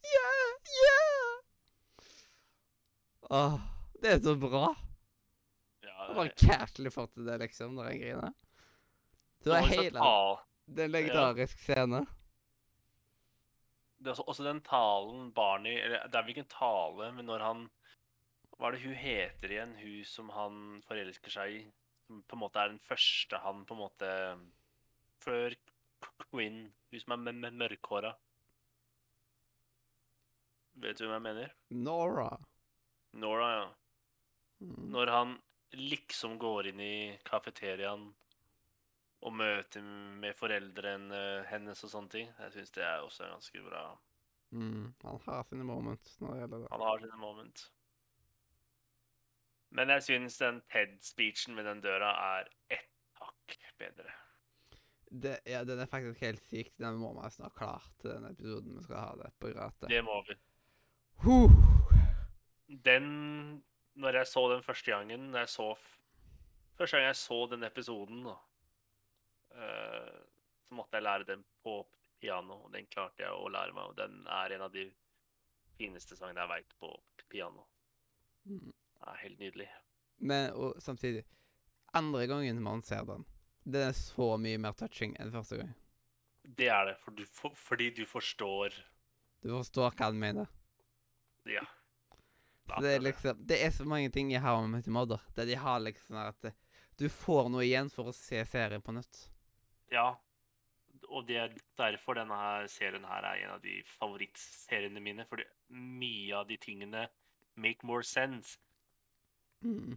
Yeah! 0.07 0.51
Yeah! 0.83 1.37
Åh, 3.31 3.61
det 4.03 4.13
er 4.13 4.21
så 4.23 4.37
bra. 4.39 4.75
ja 5.83 6.09
det, 6.09 6.15
bare 6.15 6.31
casually 6.39 6.91
får 6.91 7.07
til 7.07 7.27
det, 7.27 7.39
liksom, 7.43 7.75
når 7.75 7.91
han 7.91 7.99
griner. 7.99 8.37
Så 9.43 9.51
det 9.51 9.57
er 9.59 9.73
hele 9.73 10.05
Det 10.67 10.83
er 10.83 10.85
en 10.85 10.95
legendarisk 10.95 11.59
scene. 11.59 12.07
Det 13.99 14.11
er 14.11 14.13
også, 14.13 14.27
også 14.29 14.45
den 14.45 14.61
talen 14.67 15.31
Barney 15.33 15.79
Eller 15.81 16.05
det 16.05 16.19
er 16.19 16.25
vel 16.25 16.35
ikke 16.35 16.45
en 16.45 16.53
tale, 16.53 17.13
men 17.17 17.29
når 17.31 17.45
han 17.45 17.65
Hva 18.57 18.69
er 18.69 18.77
det 18.77 18.85
hun 18.85 18.99
heter 19.01 19.53
igjen, 19.53 19.75
hun 19.81 20.05
som 20.09 20.33
han 20.35 20.61
forelsker 20.89 21.33
seg 21.33 21.57
i? 21.57 21.63
Som 22.07 22.23
på 22.29 22.37
en 22.37 22.43
måte 22.45 22.63
er 22.63 22.73
den 22.73 22.83
første 22.83 23.41
han 23.43 23.65
på 23.69 23.77
en 23.77 23.83
måte 23.83 24.13
Før 25.25 25.57
Quinn, 26.27 26.67
hun 26.93 27.03
som 27.03 27.15
er 27.17 27.23
med 27.25 27.57
mørkhåra. 27.57 28.13
Vet 30.77 30.99
du 31.01 31.07
hvem 31.07 31.15
jeg 31.17 31.25
mener? 31.25 31.55
Nora. 31.73 32.29
Nora, 33.17 33.49
ja. 33.55 33.67
Mm. 34.61 34.91
Når 34.93 35.13
han 35.13 35.33
liksom 35.77 36.37
går 36.41 36.71
inn 36.71 36.83
i 36.85 36.97
kafeteriaen 37.27 38.11
og 39.27 39.35
møter 39.35 39.83
med 40.23 40.37
foreldrene 40.39 41.23
hennes 41.51 41.83
og 41.83 41.91
sånne 41.91 42.13
ting. 42.13 42.29
Jeg 42.39 42.53
syns 42.55 42.75
det 42.77 42.85
er 42.87 43.03
også 43.03 43.27
ganske 43.27 43.63
bra. 43.65 43.87
Mm. 44.55 44.93
Han 45.03 45.19
har 45.25 45.49
sine 45.49 45.67
moments 45.67 46.21
når 46.21 46.33
det 46.33 46.43
gjelder 46.45 46.63
det. 46.63 46.69
Han 46.71 46.85
har 46.87 47.03
sine 47.03 47.19
moment. 47.19 47.65
Men 49.75 49.91
jeg 49.97 50.07
syns 50.07 50.39
den 50.39 50.63
TED-speechen 50.71 51.57
med 51.59 51.67
den 51.67 51.83
døra 51.83 52.13
er 52.39 52.53
ett 52.71 53.19
hakk 53.19 53.59
bedre. 53.79 54.15
det. 55.11 55.41
Ja, 55.47 55.65
den 55.65 55.83
er 55.83 55.91
faktisk 55.91 56.21
helt 56.21 56.45
syk. 56.47 56.73
Den 56.79 57.01
må 57.03 57.13
man 57.13 57.31
snart 57.31 57.55
klare 57.59 57.83
til 58.01 58.11
den 58.11 58.31
episoden 58.31 58.79
vi 58.79 58.85
skal 58.85 59.03
ha 59.03 59.13
det 59.23 59.33
på 59.41 59.51
gratis. 59.51 59.89
Det 59.91 60.03
må 60.05 60.23
vi. 60.29 60.39
Huh. 61.27 61.51
Den 62.85 63.65
Når 63.97 64.13
jeg 64.13 64.27
så 64.27 64.53
den 64.53 64.63
første 64.63 64.91
gangen 64.91 65.35
jeg 65.35 65.49
så 65.49 65.75
Første 66.77 66.97
gang 66.97 67.07
jeg 67.07 67.17
så 67.17 67.47
den 67.51 67.63
episoden, 67.65 68.25
da, 68.25 68.35
så 69.57 70.77
måtte 70.77 70.99
jeg 70.99 71.07
lære 71.07 71.29
den 71.29 71.45
på 71.63 71.79
piano. 72.21 72.61
og 72.67 72.73
Den 72.73 72.87
klarte 72.91 73.25
jeg 73.25 73.33
å 73.33 73.49
lære 73.53 73.75
meg, 73.77 73.93
og 73.93 73.97
den 73.99 74.27
er 74.27 74.57
en 74.57 74.67
av 74.67 74.73
de 74.75 74.87
fineste 75.77 76.17
sangene 76.17 76.45
jeg 76.45 76.53
veit 76.53 76.77
på 76.81 76.93
piano. 77.31 77.67
Mm. 78.45 78.73
Det 78.73 79.09
er 79.13 79.23
helt 79.23 79.41
nydelig. 79.41 79.71
Men 80.19 80.53
og 80.55 80.79
samtidig 80.83 81.27
Andre 81.97 82.27
gangen 82.27 82.63
man 82.63 82.83
ser 82.83 83.05
den, 83.09 83.25
det 83.65 83.83
er 83.89 83.93
så 83.97 84.35
mye 84.41 84.59
mer 84.61 84.75
touching 84.77 85.15
enn 85.21 85.33
første 85.33 85.57
gang. 85.61 85.71
Det 86.45 86.69
er 86.69 86.91
det, 86.91 86.97
for 87.01 87.17
du, 87.17 87.25
for, 87.33 87.55
fordi 87.57 87.91
du 87.91 88.05
forstår 88.07 88.75
Du 89.43 89.49
forstår 89.51 89.95
hva 89.97 90.11
han 90.11 90.19
mener. 90.21 90.51
Ja. 91.49 91.65
Så 92.67 92.83
det 92.83 92.93
er 92.95 93.03
liksom 93.03 93.47
Det 93.47 93.59
er 93.65 93.71
så 93.71 93.87
mange 93.89 94.11
ting 94.11 94.33
i 94.35 94.43
How 94.43 94.65
I 94.65 94.69
Met 94.69 94.87
Your 94.87 94.95
Mother 94.99 95.23
der 95.35 95.47
de 95.47 95.57
har 95.59 95.81
liksom 95.83 96.15
sånn 96.15 96.29
at 96.29 96.51
eh, 96.51 96.59
du 96.97 97.09
får 97.13 97.51
noe 97.53 97.65
igjen 97.65 97.91
for 97.93 98.11
å 98.11 98.15
se 98.17 98.41
serien 98.49 98.83
på 98.83 98.95
nytt. 98.97 99.27
Ja. 99.93 100.15
Og 101.13 101.27
det 101.29 101.37
er 101.39 101.57
derfor 101.79 102.17
denne 102.19 102.35
her 102.41 102.67
serien 102.73 103.05
her 103.07 103.27
er 103.29 103.45
en 103.45 103.55
av 103.57 103.63
de 103.63 103.79
favorittseriene 103.99 105.03
mine. 105.03 105.27
Fordi 105.29 105.47
mye 105.71 106.35
av 106.37 106.49
de 106.49 106.57
tingene 106.61 107.07
make 107.57 107.87
more 107.87 108.05
sense. 108.05 108.59
Mm. 109.65 109.97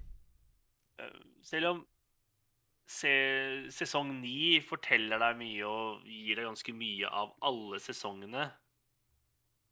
Eh, 1.00 1.22
Selv 1.44 1.72
om 1.74 1.86
se, 2.90 3.12
sesong 3.74 4.14
ni 4.22 4.60
forteller 4.66 5.22
deg 5.22 5.38
mye 5.40 5.68
og 5.68 6.08
gir 6.08 6.40
deg 6.40 6.50
ganske 6.50 6.74
mye 6.76 7.12
av 7.22 7.36
alle 7.46 7.80
sesongene. 7.84 8.50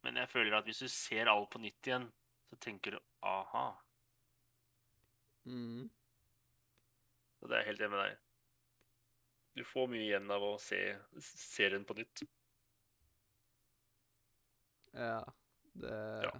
Men 0.05 0.21
jeg 0.21 0.31
føler 0.31 0.57
at 0.57 0.67
hvis 0.69 0.83
du 0.85 0.89
ser 0.91 1.31
alt 1.31 1.49
på 1.51 1.61
nytt 1.61 1.89
igjen, 1.89 2.07
så 2.47 2.59
tenker 2.63 2.95
du 2.95 2.99
aha. 3.25 3.67
Mm. 5.47 5.89
Så 7.37 7.47
det 7.49 7.57
er 7.57 7.63
jeg 7.63 7.71
helt 7.71 7.83
enig 7.85 7.95
med 7.95 8.03
deg. 8.05 8.26
Du 9.57 9.63
får 9.65 9.87
mye 9.89 10.03
igjen 10.05 10.29
av 10.29 10.43
å 10.45 10.51
se 10.61 10.79
serien 11.17 11.85
på 11.87 11.95
nytt. 11.97 12.21
Ja. 14.93 15.23
Det 15.73 15.95
Ja. 16.27 16.33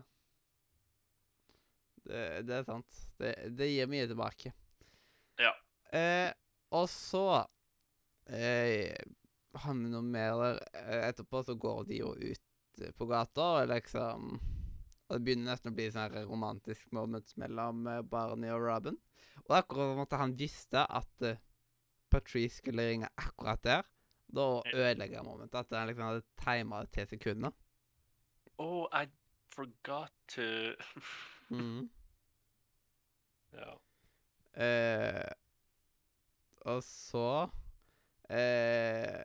Det, 2.08 2.20
det 2.48 2.54
er 2.56 2.64
sant. 2.64 3.00
Det, 3.20 3.32
det 3.58 3.68
gir 3.68 3.90
mye 3.92 4.06
tilbake. 4.08 4.54
Ja. 5.42 5.52
Eh, 5.92 6.30
og 6.72 6.86
så 6.94 7.24
eh, 8.32 8.94
har 9.58 9.76
vi 9.76 9.90
noe 9.92 10.06
mer 10.06 10.38
der. 10.40 10.62
Eh, 10.78 11.02
Etterpå 11.10 11.42
så 11.44 11.58
går 11.60 11.90
de 11.90 12.00
jo 12.00 12.14
ut 12.16 12.86
på 12.96 13.10
gata, 13.10 13.50
og 13.58 13.74
liksom 13.74 14.38
Og 15.08 15.16
det 15.16 15.24
begynner 15.24 15.54
nesten 15.54 15.72
å 15.72 15.76
bli 15.76 15.90
sånn 15.90 16.04
her 16.06 16.30
romantisk 16.30 16.90
moment 16.96 17.34
mellom 17.40 17.86
eh, 17.88 18.02
Barney 18.04 18.54
og 18.54 18.64
Robin. 18.70 18.98
Og 19.48 19.54
akkurat 19.58 19.94
som 19.94 20.06
at 20.06 20.18
han 20.22 20.38
visste 20.40 20.84
at 20.86 21.28
eh, 21.28 21.40
Patrice 22.10 22.62
skulle 22.62 22.88
ringe 22.90 23.10
akkurat 23.18 23.64
der, 23.64 23.88
da 24.36 24.48
ødelegger 24.74 25.18
jeg 25.18 25.26
momentet. 25.26 25.60
At 25.60 25.80
han 25.80 25.88
liksom 25.88 26.08
hadde 26.08 26.24
tima 26.44 26.82
det 26.84 26.92
til 26.96 27.08
sekunder. 27.08 27.52
Oh, 28.58 28.88
I 28.92 29.08
forgot 29.48 30.12
to 30.28 30.74
Mm. 31.50 31.90
Ja. 33.58 33.74
Eh, 34.64 35.32
og 36.68 36.84
så 36.84 37.48
eh, 38.30 39.24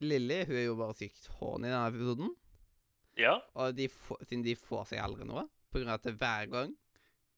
Lilly 0.00 0.40
hun 0.48 0.56
er 0.56 0.64
jo 0.66 0.74
bare 0.76 0.96
sykt 0.98 1.28
horny 1.38 1.68
i 1.68 1.70
denne 1.70 1.86
episoden. 1.92 2.32
Ja. 3.16 3.38
Og 3.54 3.76
de 3.76 3.86
få, 3.88 4.18
siden 4.26 4.44
de 4.44 4.56
får 4.58 4.90
seg 4.90 5.00
aldri 5.00 5.24
noe, 5.28 5.46
på 5.70 5.78
grunn 5.78 5.92
av 5.94 6.00
at 6.02 6.18
hver 6.18 6.50
gang 6.52 6.74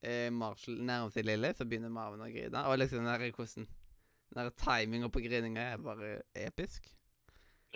eh, 0.03 0.31
Marshall 0.35 0.81
nærmer 0.81 1.13
seg 1.15 1.29
Lilly, 1.29 1.53
så 1.55 1.69
begynner 1.69 1.93
Marvin 1.93 2.25
å 2.25 2.31
grine. 2.33 2.65
Og 2.71 2.81
liksom 2.81 3.05
den 3.05 3.37
hvordan 3.37 3.69
Den 4.35 4.45
der 4.45 4.55
timinga 4.61 5.09
på 5.13 5.23
grininga 5.25 5.65
er 5.73 5.83
bare 5.83 6.11
episk. 6.37 6.89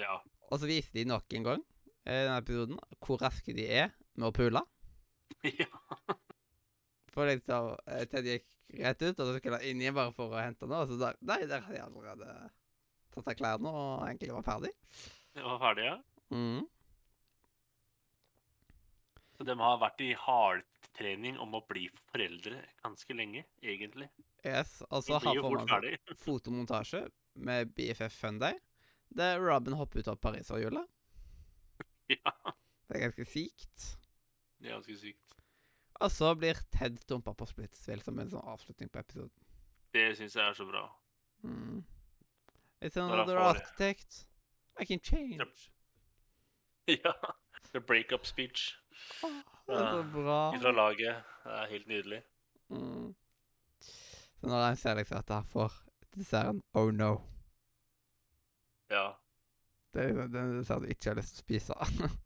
Ja. 0.01 0.19
Og 0.51 0.61
så 0.61 0.69
viser 0.69 1.01
de 1.01 1.09
nok 1.09 1.33
en 1.37 1.47
gang 1.47 1.62
eh, 2.05 2.23
i 2.23 2.27
denne 2.27 2.41
episoden 2.43 2.81
hvor 3.01 3.21
raske 3.23 3.55
de 3.57 3.67
er 3.69 3.93
med 4.17 4.29
å 4.29 4.35
pule. 4.37 4.62
ja. 5.62 5.71
For 7.12 7.29
liksom 7.29 7.73
eh, 7.87 8.05
Ted 8.11 8.29
gikk 8.29 8.49
rett 8.83 9.03
ut, 9.05 9.19
og 9.19 9.27
så 9.27 9.37
skulle 9.37 9.61
han 9.61 9.69
inn 9.69 9.83
igjen 9.83 9.97
bare 9.97 10.15
for 10.17 10.33
å 10.33 10.41
hente 10.41 10.69
noe. 10.69 10.85
Og 10.85 10.93
så 10.93 11.01
der, 11.01 11.19
nei, 11.29 11.41
der 11.49 11.65
hadde 11.65 11.79
de 11.79 11.87
allerede 11.87 12.37
tatt 13.12 13.29
av 13.29 13.37
klærne 13.37 13.73
og 13.73 14.07
egentlig 14.07 14.33
var 14.33 14.47
ferdig. 14.47 14.73
Det 15.33 15.45
var 15.45 15.61
ferdig, 15.61 15.88
ja. 15.88 15.99
Mm. 16.33 16.62
Så 19.37 19.49
de 19.49 19.57
har 19.59 19.81
vært 19.81 20.05
i 20.05 20.12
hardtrening 20.17 21.41
om 21.43 21.57
å 21.59 21.65
bli 21.69 21.88
foreldre 21.93 22.61
ganske 22.85 23.17
lenge, 23.17 23.45
egentlig. 23.65 24.09
Yes, 24.47 24.83
og 24.91 24.97
her 24.97 25.07
så 25.07 25.19
har 25.23 25.37
får 25.39 25.55
man 25.55 26.17
fotomontasje 26.19 27.05
med 27.35 27.71
BFF 27.77 28.13
Funday, 28.13 28.57
der 29.17 29.39
Robin 29.41 29.77
hopper 29.79 30.01
ut 30.03 30.09
av 30.09 30.17
pariserhjulet. 30.17 30.87
Ja. 32.11 32.33
Det 32.89 32.99
er 32.99 33.05
ganske 33.07 33.25
sykt. 33.25 33.85
Det 34.61 34.69
er 34.69 34.75
ganske 34.75 34.97
sykt. 35.01 35.37
Og 36.03 36.11
så 36.13 36.35
blir 36.37 36.59
Ted 36.75 36.99
dumpa 37.09 37.33
på 37.39 37.47
Splitsville 37.49 38.03
som 38.05 38.19
en 38.21 38.29
sånn 38.29 38.45
avslutning 38.53 38.91
på 38.93 39.01
episoden. 39.01 39.33
Det 39.95 40.03
syns 40.19 40.35
jeg 40.37 40.45
er 40.45 40.57
så 40.59 40.67
bra. 40.69 40.83
Mm. 41.47 41.85
It's 42.83 42.99
another 43.01 43.39
architect. 43.39 44.27
I 44.81 44.85
can 44.85 45.01
change. 45.01 45.47
Ja. 46.91 47.13
The 47.73 47.81
breakup 47.81 48.27
speech 48.27 48.73
Oh, 49.23 49.31
det 49.69 49.77
er 49.79 49.91
så 49.93 50.03
bra. 50.13 50.39
fra 50.59 50.73
laget. 50.75 51.21
Det 51.45 51.53
er 51.63 51.69
helt 51.71 51.87
nydelig. 51.87 52.23
Mm. 52.75 53.13
Så 54.43 54.51
når 54.51 54.65
han 54.67 54.77
ser 54.81 54.99
liksom 54.99 55.21
at 55.23 55.29
han 55.31 55.45
får 55.47 55.77
desserten 56.17 56.59
Oh 56.77 56.91
no, 56.93 57.13
Ja. 58.91 59.13
Det 59.95 60.03
er 60.11 60.27
den 60.29 60.57
dessert 60.59 60.83
du 60.83 60.89
ikke 60.91 61.11
har 61.13 61.19
lyst 61.21 61.37
til 61.37 61.43
å 61.43 61.45
spise. 61.47 61.77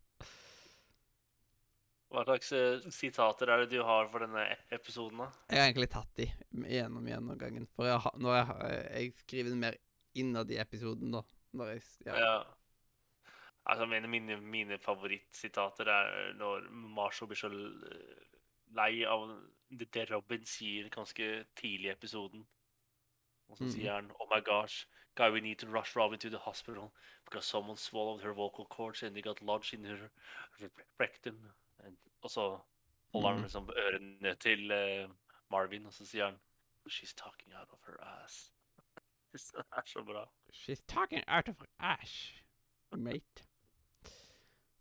Hva 2.07 2.21
slags 2.23 2.51
eh, 2.55 2.85
sitater 2.95 3.49
er 3.51 3.63
det 3.65 3.73
du 3.75 3.81
har 3.83 4.07
for 4.11 4.23
denne 4.23 4.45
e- 4.53 4.59
episoden, 4.77 5.19
da? 5.19 5.27
Jeg 5.51 5.59
har 5.59 5.65
egentlig 5.67 5.89
tatt 5.91 6.13
de 6.15 6.27
gjennom 6.71 7.07
gjennomgangen. 7.11 7.65
For 7.75 7.89
jeg, 7.89 7.99
har- 8.05 8.15
når 8.23 8.37
jeg, 8.37 8.77
jeg 8.95 9.13
skriver 9.23 9.49
det 9.51 9.59
mer 9.65 9.75
innad 10.17 10.53
i 10.55 10.59
episoden, 10.63 11.11
da. 11.17 11.21
Når 11.59 11.73
jeg, 11.73 11.83
ja. 12.07 12.15
Ja. 12.23 12.37
Altså, 13.67 13.85
mener 13.91 14.07
mine, 14.07 14.37
mine 14.39 14.77
favorittsitater 14.79 15.91
er 15.91 16.31
når 16.39 16.69
Marshall 16.71 17.27
blir 17.27 17.41
så 17.43 17.51
eh, 17.51 18.23
lei 18.79 18.93
av 19.03 19.27
det 19.69 20.09
Robin 20.11 20.45
sier 20.45 20.89
ganske 20.89 21.45
tidlig 21.55 21.89
i 21.89 21.91
episoden. 21.91 22.47
Og 23.49 23.57
så 23.57 23.63
Mhm. 23.63 23.71
sier 23.71 23.93
han 23.93 24.11
Oh 24.19 24.27
my 24.35 24.41
gosh, 24.41 24.85
guy, 25.15 25.29
we 25.31 25.39
need 25.41 25.55
to 25.59 25.67
rush 25.67 25.95
Robin 25.97 26.19
to 26.19 26.29
the 26.29 26.37
hospital 26.37 26.91
because 27.25 27.47
someone 27.47 27.77
swallowed 27.77 28.21
her 28.21 28.33
vocal 28.33 28.65
cords 28.65 29.03
and 29.03 29.13
they 29.15 29.21
got 29.21 29.41
lodged 29.41 29.73
in 29.79 29.85
her 29.85 30.09
rectum. 30.99 31.51
Og 32.21 32.29
så 32.29 32.59
holder 33.13 33.29
han 33.29 33.37
Mhm. 33.37 33.43
liksom 33.43 33.69
ørene 33.77 34.35
til 34.35 34.71
uh, 34.71 35.09
Marvin, 35.51 35.85
og 35.85 35.93
så 35.93 36.05
sier 36.05 36.25
han 36.25 36.39
She's 36.89 37.13
talking 37.15 37.53
out 37.55 37.67
of 37.71 37.79
her 37.85 37.97
ass. 38.23 38.53
det 39.33 39.65
er 39.71 39.81
så 39.85 40.03
bra. 40.03 40.25
She's 40.53 40.85
talking 40.87 41.23
out 41.27 41.49
of 41.49 41.55
her 41.59 41.67
ash, 41.79 42.43
mate. 42.91 43.43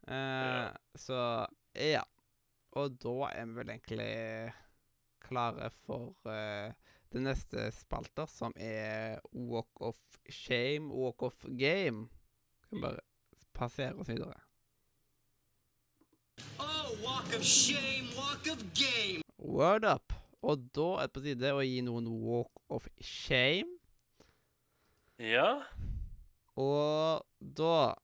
Uh, 0.09 0.13
yeah. 0.15 0.77
Så 0.95 1.47
ja. 1.75 2.03
Og 2.73 2.91
da 3.03 3.09
er 3.33 3.45
vi 3.47 3.53
vel 3.57 3.71
egentlig 3.71 4.53
klare 5.27 5.71
for 5.85 6.15
uh, 6.31 6.73
det 7.13 7.23
neste 7.23 7.69
spalter, 7.75 8.29
som 8.31 8.55
er 8.57 9.21
Walk 9.33 9.83
of 9.85 10.01
Shame, 10.31 10.91
Walk 10.95 11.23
of 11.27 11.47
Game. 11.59 12.09
Kan 12.71 12.83
bare 12.83 13.05
passere 13.57 13.95
oss 13.95 14.11
videre. 14.11 14.41
Oh, 16.59 16.93
walk 17.03 17.33
of 17.35 17.43
shame, 17.43 18.09
walk 18.17 18.47
of 18.53 18.63
game. 18.75 19.23
Word 19.39 19.85
up. 19.85 20.13
Og 20.43 20.69
da 20.77 20.89
er 21.01 21.09
det 21.09 21.15
på 21.15 21.23
tide 21.25 21.53
å 21.57 21.63
gi 21.65 21.81
noen 21.85 22.09
Walk 22.23 22.61
of 22.73 22.87
Shame. 23.01 23.79
Ja. 25.19 25.63
Og 26.61 27.25
da 27.41 27.97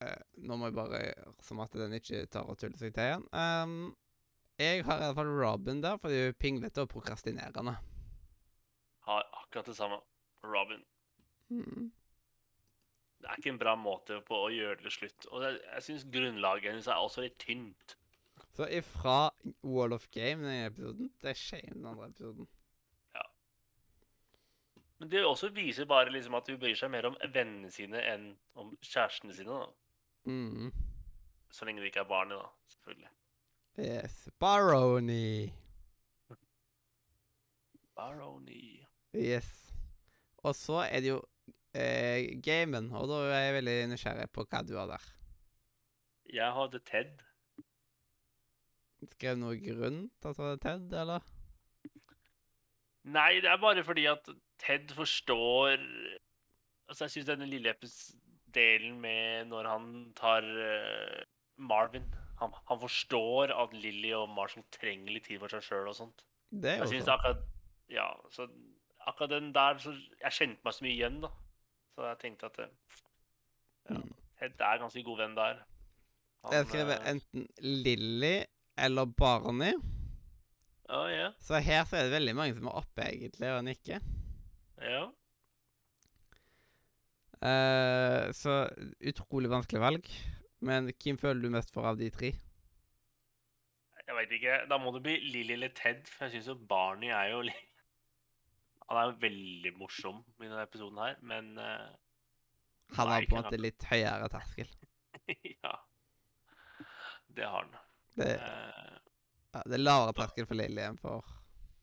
eh, 0.00 0.22
Nå 0.44 0.56
må 0.56 0.70
jeg 0.70 0.76
bare 0.76 1.00
Som 1.44 1.60
at 1.60 1.74
den 1.76 1.92
ikke 1.98 2.22
tar 2.32 2.48
og 2.48 2.56
tuller 2.60 2.80
seg 2.80 2.94
til 2.96 3.04
igjen. 3.04 3.26
Ehm, 3.36 3.90
jeg 4.58 4.84
har 4.84 4.96
i 4.98 5.04
hvert 5.04 5.14
fall 5.14 5.30
Robin 5.42 5.82
der, 5.82 5.96
fordi 6.02 6.18
hun 6.22 6.32
er 6.32 6.40
pinglete 6.40 6.82
og 6.82 6.88
prokrastinerende. 6.88 7.76
Har 9.06 9.28
akkurat 9.42 9.66
det 9.66 9.76
samme. 9.76 10.00
Robin. 10.44 10.84
Mm. 11.48 11.92
Det 13.18 13.30
er 13.30 13.36
ikke 13.36 13.50
en 13.50 13.58
bra 13.58 13.74
måte 13.78 14.20
på 14.26 14.36
å 14.46 14.50
gjøre 14.54 14.82
det 14.82 14.92
slutt. 14.94 15.26
Og 15.30 15.42
jeg, 15.42 15.58
jeg 15.74 15.86
syns 15.86 16.06
grunnlaget 16.12 16.70
hennes 16.70 16.86
er 16.86 17.02
også 17.02 17.24
litt 17.24 17.38
tynt. 17.42 17.96
Så 18.58 18.66
ifra 18.74 19.30
Wall 19.62 19.94
of 19.94 20.08
Game, 20.14 20.42
den 20.42 20.52
ene 20.52 20.70
episoden, 20.70 21.10
til 21.22 21.34
Shame, 21.38 21.74
den 21.74 21.86
andre 21.86 22.08
episoden. 22.10 22.48
Ja. 23.14 23.26
Men 24.98 25.10
det 25.12 25.24
også 25.26 25.50
viser 25.54 25.86
bare 25.90 26.14
liksom 26.14 26.34
at 26.38 26.50
hun 26.50 26.58
bryr 26.62 26.78
seg 26.78 26.90
mer 26.94 27.10
om 27.10 27.18
vennene 27.34 27.70
sine 27.74 28.02
enn 28.02 28.32
om 28.58 28.74
kjærestene 28.82 29.34
sine. 29.34 29.60
da. 29.62 29.68
Mm. 30.30 30.72
Så 31.50 31.66
lenge 31.66 31.82
det 31.82 31.92
ikke 31.92 32.02
er 32.06 32.10
barnet, 32.10 32.38
da. 32.38 32.74
Selvfølgelig. 32.74 33.12
Yes. 33.78 34.28
Barony. 34.40 35.52
Barony. 37.94 38.82
Yes. 39.14 39.72
Og 40.42 40.54
så 40.54 40.82
er 40.82 41.00
det 41.00 41.12
jo 41.12 41.20
eh, 41.74 42.34
gamen, 42.42 42.90
og 42.92 43.06
da 43.10 43.20
er 43.30 43.44
jeg 43.44 43.54
veldig 43.60 43.76
nysgjerrig 43.92 44.26
på 44.34 44.44
hva 44.50 44.64
du 44.66 44.74
har 44.80 44.90
der. 44.90 45.06
Jeg 46.34 46.50
hadde 46.58 46.82
Ted. 46.90 47.22
Skrev 49.14 49.38
noe 49.38 49.54
grunn 49.62 50.08
til 50.18 50.32
at 50.32 50.40
det 50.40 50.48
var 50.48 50.62
Ted, 50.66 50.98
eller? 51.04 51.32
Nei, 53.06 53.32
det 53.38 53.52
er 53.52 53.62
bare 53.62 53.86
fordi 53.86 54.08
at 54.10 54.26
Ted 54.58 54.90
forstår 54.92 55.78
Altså, 56.88 57.04
jeg 57.04 57.10
syns 57.12 57.26
denne 57.28 57.46
lille 57.46 57.74
delen 58.56 58.96
med 59.00 59.50
når 59.50 59.66
han 59.68 59.88
tar 60.16 60.42
uh, 60.42 61.20
Marvin 61.60 62.06
han, 62.38 62.52
han 62.70 62.80
forstår 62.80 63.52
at 63.54 63.72
Lilly 63.74 64.12
og 64.16 64.28
Marshall 64.30 64.64
trenger 64.74 65.12
litt 65.14 65.24
tid 65.26 65.40
for 65.42 65.50
seg 65.52 65.62
sjøl 65.66 65.88
og 65.90 65.96
sånt. 65.98 66.24
Det 66.50 66.70
er 66.70 66.78
Jeg 66.78 66.84
jo 66.86 66.90
synes 66.94 67.04
sånn. 67.08 67.14
akkurat 67.18 67.42
Ja, 67.92 68.06
så 68.30 68.46
akkurat 69.08 69.30
den 69.34 69.50
der 69.56 69.78
så 69.82 69.92
Jeg 70.20 70.32
kjente 70.36 70.64
meg 70.64 70.74
så 70.76 70.84
mye 70.84 70.94
igjen, 70.94 71.20
da. 71.24 71.30
Så 71.96 72.06
jeg 72.10 72.18
tenkte 72.24 72.46
at 72.52 72.58
ja, 72.64 72.68
Mm. 73.88 74.10
Ted 74.38 74.60
er 74.60 74.78
ganske 74.82 75.00
god 75.02 75.16
venn 75.22 75.34
der. 75.38 75.62
Han, 76.44 76.52
Jeg 76.52 76.66
skriver 76.68 76.98
eh, 76.98 77.06
enten 77.14 77.46
Lilly 77.64 78.34
eller 78.76 79.06
Barney. 79.16 79.72
Å, 80.92 80.98
ja. 81.08 81.30
Så 81.40 81.56
her 81.64 81.86
så 81.88 81.96
er 81.96 82.02
det 82.06 82.12
veldig 82.18 82.34
mange 82.36 82.54
som 82.58 82.68
er 82.68 82.76
oppe, 82.82 83.06
egentlig, 83.08 83.48
og 83.56 83.64
nikker. 83.64 84.04
ja. 84.84 85.06
Uh, 87.38 88.32
så 88.34 88.64
utrolig 89.06 89.50
vanskelig 89.52 89.80
valg. 89.82 90.08
Men 90.64 90.90
hvem 90.90 91.18
føler 91.20 91.44
du 91.44 91.52
mest 91.54 91.70
for 91.74 91.86
av 91.86 91.98
de 92.00 92.08
tre? 92.14 92.32
Jeg 94.08 94.16
veit 94.16 94.34
ikke. 94.38 94.58
Da 94.70 94.78
må 94.80 94.92
det 94.94 95.02
bli 95.04 95.16
Lilly 95.28 95.54
eller 95.54 95.72
Ted, 95.76 96.06
for 96.08 96.26
jeg 96.26 96.38
syns 96.38 96.50
jo 96.50 96.56
Barney 96.70 97.12
er 97.12 97.32
jo 97.34 97.42
litt 97.44 97.64
Han 98.88 98.96
er 98.96 99.10
jo 99.10 99.18
veldig 99.20 99.72
morsom 99.76 100.22
i 100.40 100.46
denne 100.46 100.62
episoden 100.64 101.00
her, 101.02 101.18
men 101.20 101.50
uh, 101.60 101.90
Han 102.96 103.10
har 103.12 103.26
på 103.28 103.36
en 103.36 103.44
måte 103.44 103.60
litt 103.60 103.88
høyere 103.90 104.30
terskel. 104.32 104.70
Ja. 105.58 105.74
Det 107.36 107.44
har 107.44 107.66
han. 107.66 107.74
Det, 108.16 108.28
uh, 108.40 108.94
ja, 109.52 109.60
det 109.68 109.76
er 109.76 109.82
lavere 109.82 110.14
terskel 110.16 110.46
for 110.48 110.56
Lilly 110.56 110.80
enn 110.86 110.96
for 110.96 111.26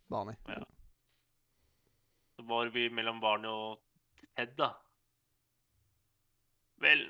Barney. 0.09 0.39
Ja. 0.49 0.63
Så 2.35 2.45
må 2.49 2.63
det 2.65 2.73
bli 2.73 2.87
mellom 2.89 3.21
Barney 3.21 3.53
og 3.53 4.25
Ted, 4.33 4.55
da. 4.57 4.71
Vel 6.81 7.05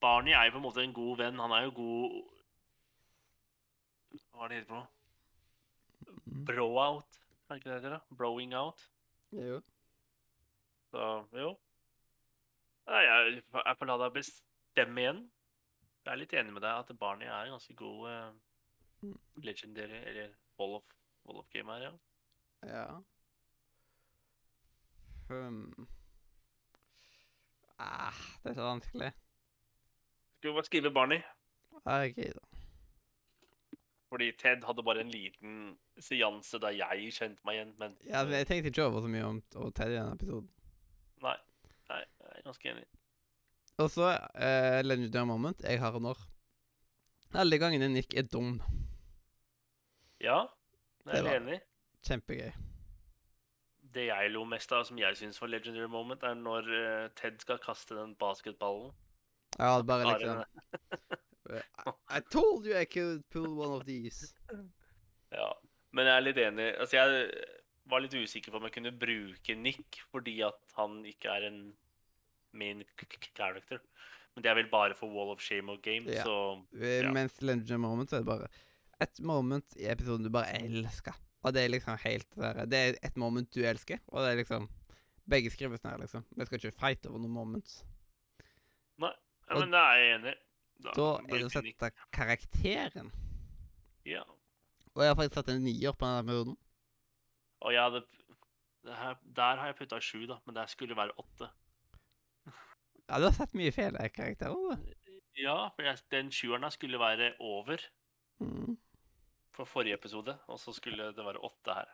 Barney 0.00 0.32
er 0.32 0.44
jo 0.48 0.54
på 0.54 0.60
en 0.60 0.64
måte 0.64 0.82
en 0.84 0.94
god 0.96 1.16
venn. 1.20 1.40
Han 1.42 1.52
er 1.52 1.66
jo 1.66 1.72
god 1.76 2.14
Hva 4.32 4.44
er 4.44 4.48
det 4.48 4.56
heter 4.60 4.70
for 4.70 4.80
noe? 4.80 4.88
Bro-out? 6.46 7.18
Er 7.48 7.54
det 7.54 7.60
ikke 7.60 7.70
det 7.70 7.74
det 7.74 7.82
heter? 7.82 7.96
da? 7.98 8.16
Broing 8.16 8.54
out? 8.56 8.80
Jo. 9.36 9.60
Så 10.90 11.08
jo. 11.36 11.50
Nei, 12.90 13.02
jeg 13.06 13.42
er 13.54 13.76
får 13.78 13.86
la 13.90 13.96
deg 14.00 14.14
bestemme 14.16 15.02
igjen. 15.04 15.20
Jeg 16.04 16.12
er 16.14 16.18
litt 16.22 16.32
enig 16.40 16.54
med 16.56 16.64
deg 16.64 16.80
at 16.80 16.94
Barney 16.98 17.28
er 17.28 17.44
en 17.44 17.56
ganske 17.58 17.76
god 17.78 18.08
Mm. 19.02 19.16
legendary 19.40 19.96
Eller 20.10 20.32
Wall 20.58 20.74
of, 20.76 20.84
Wall 21.24 21.38
of 21.40 21.46
Game 21.52 21.72
her, 21.72 21.80
ja. 21.86 21.92
Ja. 22.68 23.00
Hmm. 25.30 25.86
Ah, 27.78 28.12
det 28.42 28.50
er 28.50 28.54
så 28.58 28.66
vanskelig. 28.66 29.12
Skal 30.40 30.50
vi 30.50 30.54
bare 30.54 30.64
skrive 30.64 30.90
Barney? 30.90 31.18
OK, 31.84 32.16
da. 32.16 32.40
Fordi 34.08 34.32
Ted 34.38 34.64
hadde 34.64 34.82
bare 34.82 35.00
en 35.00 35.10
liten 35.12 35.58
seanse 36.00 36.58
der 36.58 36.72
jeg 36.78 37.12
kjente 37.12 37.44
meg 37.44 37.58
igjen, 37.58 37.74
men 37.78 37.96
Ja, 38.06 38.22
men 38.24 38.32
jeg 38.32 38.46
tenkte 38.48 38.72
ikke 38.72 38.86
over 38.88 39.04
så 39.04 39.10
mye 39.12 39.26
om 39.26 39.42
om 39.54 39.72
Ted 39.72 39.92
i 39.92 39.98
denne 39.98 40.14
episoden. 40.16 40.48
nei, 41.22 41.36
nei, 41.90 41.98
jeg 41.98 42.38
er 42.38 42.46
ganske 42.46 42.70
enig. 42.72 42.86
Og 43.78 43.90
så 43.90 44.08
uh, 44.16 44.80
Legendary 44.84 45.26
Moment 45.26 45.60
jeg 45.62 45.80
har 45.80 45.98
når 46.00 46.24
alle 47.34 47.58
gangene 47.58 47.88
Nick 47.88 48.14
er 48.14 48.22
dum. 48.32 48.62
Ja, 50.20 50.46
det 51.04 51.20
er 51.20 51.28
jeg 51.28 51.42
enig. 51.42 51.60
Kjempegøy. 52.08 52.50
Det 53.94 54.06
jeg 54.06 54.30
lo 54.30 54.44
mest 54.44 54.72
av, 54.72 54.84
som 54.88 54.98
jeg 54.98 55.16
syns 55.16 55.40
var 55.42 55.52
legendary 55.52 55.86
moment, 55.90 56.22
er 56.22 56.34
når 56.34 56.72
eh, 56.80 57.08
Ted 57.18 57.40
skal 57.42 57.58
kaste 57.58 57.94
den 57.94 58.14
basketballen. 58.14 58.92
Ja, 59.58 59.76
det 59.80 59.86
bare 59.86 60.04
liksom 60.12 60.44
I, 61.50 62.20
told 62.30 62.66
you 62.66 62.76
I 62.78 62.84
could 62.86 63.24
pull 63.30 63.48
one 63.58 63.74
of 63.80 63.84
these. 63.86 64.28
Ja, 65.34 65.48
men 65.92 66.06
jeg 66.06 66.14
er 66.16 66.24
litt 66.26 66.38
enig. 66.38 66.68
Altså, 66.78 66.96
jeg 67.00 67.30
var 67.90 68.04
litt 68.04 68.14
usikker 68.14 68.52
på 68.54 68.60
om 68.60 68.68
jeg 68.68 68.76
kunne 68.76 68.92
bruke 68.94 69.56
Nick 69.58 69.98
fordi 70.12 70.36
at 70.46 70.60
han 70.76 71.00
ikke 71.10 71.32
er 71.34 71.48
en 71.48 71.60
main 72.54 72.84
character. 73.34 73.80
Men 74.36 74.44
det 74.44 74.50
er 74.52 74.60
vel 74.60 74.70
bare 74.70 74.94
for 74.94 75.10
Wall 75.10 75.32
of 75.34 75.42
Shame 75.42 75.72
og 75.74 75.82
Game, 75.82 76.06
Ja. 76.06 76.22
så 76.22 76.36
Eh, 76.78 77.00
Ja. 77.02 77.10
Mens 77.12 77.40
Legend 77.42 77.80
Moment 77.82 78.12
er 78.12 78.18
det 78.22 78.26
bare 78.30 78.46
et 79.00 79.20
moment 79.20 79.74
i 79.76 79.88
episoden 79.90 80.22
du 80.24 80.30
bare 80.30 80.54
elsker. 80.62 81.16
Og 81.42 81.54
det 81.54 81.64
er 81.64 81.68
liksom 81.72 81.96
helt 82.04 82.28
der, 82.36 82.66
Det 82.66 82.78
er 82.78 82.94
et 83.02 83.16
moment 83.16 83.50
du 83.50 83.60
elsker, 83.64 83.98
og 84.08 84.22
det 84.22 84.32
er 84.32 84.36
liksom 84.44 84.68
Begge 85.30 85.50
skrives 85.50 85.82
ned, 85.84 85.98
liksom. 86.00 86.24
Vi 86.36 86.44
skal 86.46 86.58
ikke 86.58 86.72
fighte 86.78 87.08
over 87.08 87.18
noen 87.20 87.32
moments. 87.32 87.84
Ja, 89.50 89.58
Men 89.58 89.70
da 89.74 89.82
er 89.92 89.98
jeg 89.98 90.14
enig. 90.20 90.34
Da 90.80 90.90
er 91.18 91.26
det 91.36 91.44
å 91.44 91.50
sette 91.52 91.90
karakteren. 92.16 93.10
Ja. 94.08 94.22
Og 94.94 95.02
jeg 95.04 95.10
har 95.12 95.16
faktisk 95.18 95.34
satt 95.40 95.48
en 95.52 95.64
nier 95.64 95.92
på 95.92 96.06
denne 96.06 96.22
episoden. 96.24 96.56
Og 97.60 97.72
jeg 97.74 97.82
hadde 97.82 98.00
det 98.86 98.94
her, 98.96 99.16
Der 99.36 99.56
har 99.60 99.66
jeg 99.66 99.76
putta 99.76 99.98
sju, 100.00 100.26
da, 100.26 100.38
men 100.46 100.54
det 100.56 100.68
skulle 100.72 100.96
være 100.96 101.12
åtte. 101.20 101.50
Ja, 103.10 103.18
du 103.18 103.26
har 103.26 103.34
sett 103.34 103.52
mye 103.58 103.72
fele 103.74 104.08
karakterer, 104.14 104.54
du. 104.54 104.94
Ja, 105.40 105.68
for 105.74 105.82
jeg, 105.86 105.98
den 106.10 106.30
sjueren 106.34 106.70
skulle 106.72 106.98
være 107.00 107.32
over 107.40 107.78
Mm. 108.40 108.78
for 109.52 109.64
forrige 109.68 109.94
episode, 109.98 110.38
og 110.48 110.58
så 110.58 110.72
skulle 110.72 111.10
det 111.12 111.24
være 111.24 111.42
åtte 111.44 111.74
her. 111.74 111.88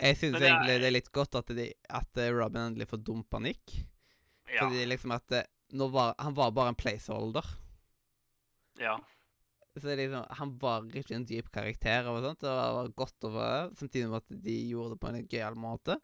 Jeg 0.00 0.16
syns 0.16 0.40
egentlig 0.40 0.66
det 0.66 0.74
er- 0.74 0.78
det 0.80 0.86
er 0.86 0.90
litt 0.96 1.12
godt 1.12 1.34
at, 1.34 1.46
de, 1.56 1.72
at 1.90 2.16
Robin 2.16 2.62
endelig 2.72 2.88
får 2.88 3.04
dumpa 3.04 3.38
Nick. 3.38 3.74
Ja. 4.48 4.60
Fordi 4.64 4.84
liksom 4.86 5.10
at 5.12 5.30
eh, 5.32 5.44
var, 5.74 6.14
Han 6.18 6.34
var 6.34 6.50
bare 6.54 6.68
en 6.68 6.74
placeholder. 6.78 7.44
ja. 8.78 8.98
Så 9.76 9.90
liksom, 9.96 10.24
Han 10.30 10.58
var 10.58 10.84
ikke 10.94 11.14
en 11.16 11.24
dyp 11.26 11.50
karakter. 11.50 12.06
og 12.06 12.22
sånt, 12.22 12.40
Det 12.40 12.48
var 12.48 12.88
godt 12.94 13.24
over 13.24 13.68
det, 13.70 13.78
samtidig 13.78 14.08
med 14.08 14.16
at 14.22 14.42
de 14.44 14.68
gjorde 14.70 14.90
det 14.94 15.00
på 15.00 15.08
en 15.08 15.26
gøyal 15.26 15.56
måte. 15.58 15.96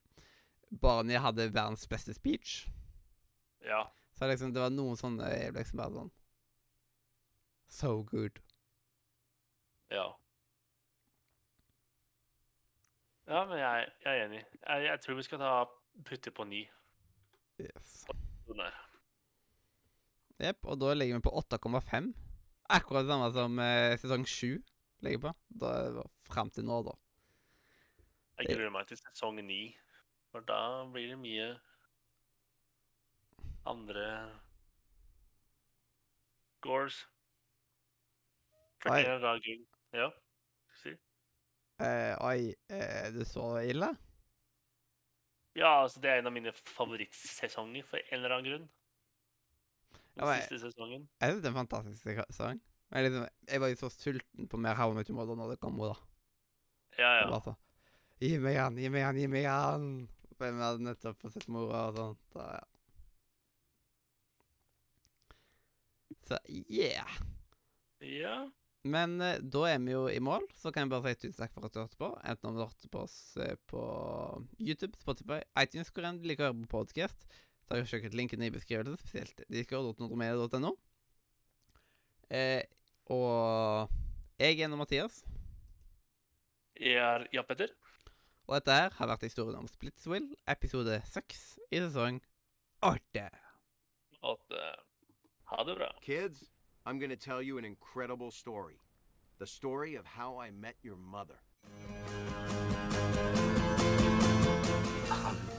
Barney 0.71 1.15
hadde 1.19 1.53
verdens 1.55 1.87
beste 1.87 2.15
speech. 2.15 2.67
Ja. 3.63 3.85
Så 4.19 4.27
liksom, 4.27 4.53
det 4.53 4.61
var 4.61 4.71
noen 4.75 4.97
sånne 4.99 5.23
øyeblikk 5.23 5.67
som 5.71 5.79
bare 5.79 5.95
sånn 5.95 6.11
So 7.71 8.03
good. 8.03 8.41
Ja. 9.91 10.09
Ja, 13.29 13.45
men 13.47 13.59
jeg, 13.59 13.89
jeg 14.05 14.19
er 14.19 14.25
enig. 14.27 14.45
Jeg, 14.67 14.85
jeg 14.89 15.01
tror 15.05 15.15
vi 15.15 15.23
skal 15.23 15.39
ta 15.39 15.53
putte 16.07 16.33
på 16.35 16.45
ni. 16.45 16.65
Yes. 17.63 18.05
Den 18.49 18.59
der. 18.65 18.75
Jepp, 20.41 20.65
og 20.65 20.81
da 20.81 20.95
ligger 20.97 21.19
vi 21.19 21.27
på 21.27 21.33
8,5. 21.43 22.11
Akkurat 22.71 23.05
det 23.05 23.13
samme 23.13 23.31
som 23.35 23.59
eh, 23.61 23.99
sesong 24.01 24.27
7 24.27 24.59
ligger 25.05 25.23
på. 25.27 25.33
Da 25.63 25.73
er 25.77 25.97
det 25.99 26.07
Fram 26.31 26.51
til 26.55 26.65
nå, 26.65 26.83
da. 26.87 26.95
Jeg 28.39 28.55
gruer 28.55 28.71
meg 28.73 28.87
til 28.89 29.01
sesong 29.01 29.41
9. 29.43 29.61
for 30.31 30.47
da 30.47 30.87
blir 30.93 31.09
det 31.11 31.19
mye 31.19 31.49
andre 33.67 34.07
scores. 36.61 37.01
For 38.81 38.95
Oi. 38.95 39.59
Ja, 39.93 40.07
si. 40.81 40.95
Eh, 41.83 42.15
oi, 42.25 42.55
eh, 42.71 43.11
du 43.13 43.25
så 43.25 43.59
ille? 43.67 43.91
Ja, 45.59 45.83
altså 45.83 46.01
det 46.01 46.11
er 46.11 46.21
en 46.21 46.31
av 46.31 46.33
mine 46.33 46.53
favorittsesonger 46.55 47.85
for 47.85 47.99
en 47.99 48.21
eller 48.21 48.37
annen 48.37 48.51
grunn. 48.51 48.69
Den 50.17 50.27
Ja, 50.27 50.37
siste 50.43 50.59
sesongen. 50.67 51.09
Jeg 51.21 51.33
synes 51.33 51.43
det 51.43 51.49
er 51.49 51.55
en 51.55 51.61
fantastisk 51.61 52.03
sesong. 52.31 52.61
Jeg, 52.91 53.07
liksom, 53.07 53.27
jeg 53.49 53.61
var 53.63 53.69
jo 53.71 53.77
så 53.79 53.89
sulten 53.95 54.49
på 54.51 54.59
mer 54.59 54.75
How 54.75 54.91
I 54.91 54.95
Met 54.99 55.09
Your 55.09 55.19
Mother 55.21 55.39
når 55.39 55.53
det 55.55 55.61
kom, 55.63 55.79
da. 55.79 55.95
Ja, 56.99 57.11
ja. 57.21 57.29
Bare 57.31 57.45
sånn, 57.45 57.61
gi 58.21 58.33
meg 58.43 58.59
han, 58.59 58.79
gi 58.81 58.91
meg 58.91 59.07
han, 59.07 59.21
gi 59.21 59.29
meg 59.31 59.47
han! 59.47 59.87
For 60.35 60.49
jeg 60.49 60.59
hadde 60.59 60.87
nettopp 60.89 61.21
fått 61.21 61.37
sett 61.37 61.49
mora 61.53 61.87
og 61.91 61.99
sånt. 62.01 62.23
Da, 62.35 62.47
ja. 62.59 62.65
så 66.31 66.39
yeah. 66.49 67.21
Ja, 68.01 68.35
Men 68.89 69.21
eh, 69.21 69.39
da 69.45 69.67
er 69.69 69.81
vi 69.85 69.93
jo 69.93 70.07
i 70.09 70.21
mål, 70.25 70.47
så 70.57 70.73
kan 70.73 70.87
jeg 70.87 70.93
bare 70.95 71.13
si 71.13 71.27
tusen 71.27 71.43
takk 71.43 71.53
for 71.53 71.67
at 71.69 71.75
du 71.75 71.83
hørte 71.83 72.01
på. 72.01 72.09
Enten 72.25 72.49
om 72.49 72.57
du 72.57 72.63
hørte 72.65 72.89
på 72.89 73.03
oss 73.05 73.37
eh, 73.37 73.57
på 73.69 73.83
YouTube, 74.59 74.97
Spotify, 75.03 75.43
iTunes, 75.61 75.93
hvor 75.93 76.09
enn 76.09 76.21
du 76.23 76.25
liker 76.31 76.49
å 76.49 76.51
høre 76.51 76.63
på 76.65 76.79
podcast. 76.79 77.27
Så 77.71 77.77
har 77.77 77.85
jeg 77.85 77.89
sjekket 77.93 78.15
linken 78.19 78.43
i 78.43 78.49
beskrivelsen, 78.51 78.97
spesielt 78.99 79.43
discord.nordmedia.no. 79.47 80.73
Eh, 82.35 82.65
og 83.15 83.87
jeg 84.43 84.59
er 84.59 84.71
nå 84.73 84.75
Mathias, 84.81 85.21
jeg 86.81 86.97
er 86.99 87.27
Jan 87.33 87.47
Petter. 87.47 87.71
og 88.49 88.57
dette 88.57 88.75
her 88.75 88.91
har 88.99 89.07
vært 89.13 89.23
historien 89.29 89.61
om 89.61 89.69
Splitswill, 89.71 90.27
episode 90.51 90.99
6 91.07 91.45
i 91.71 91.79
sesong 91.85 92.19
8. 92.83 93.29
At 94.33 94.57
eh, 94.59 94.75
Ha 95.53 95.63
det 95.67 95.77
bra. 95.79 95.93
Kids, 96.03 96.51
I'm 96.87 96.99
going 96.99 97.11
to 97.11 97.17
tell 97.31 97.41
you 97.43 97.57
an 97.59 97.65
incredible 97.65 98.33
story. 98.33 98.81
The 99.39 99.47
story 99.47 99.95
of 99.95 100.07
how 100.19 100.39
I 100.43 100.51
met 100.51 100.75
your 100.83 100.97
mother. 100.97 101.39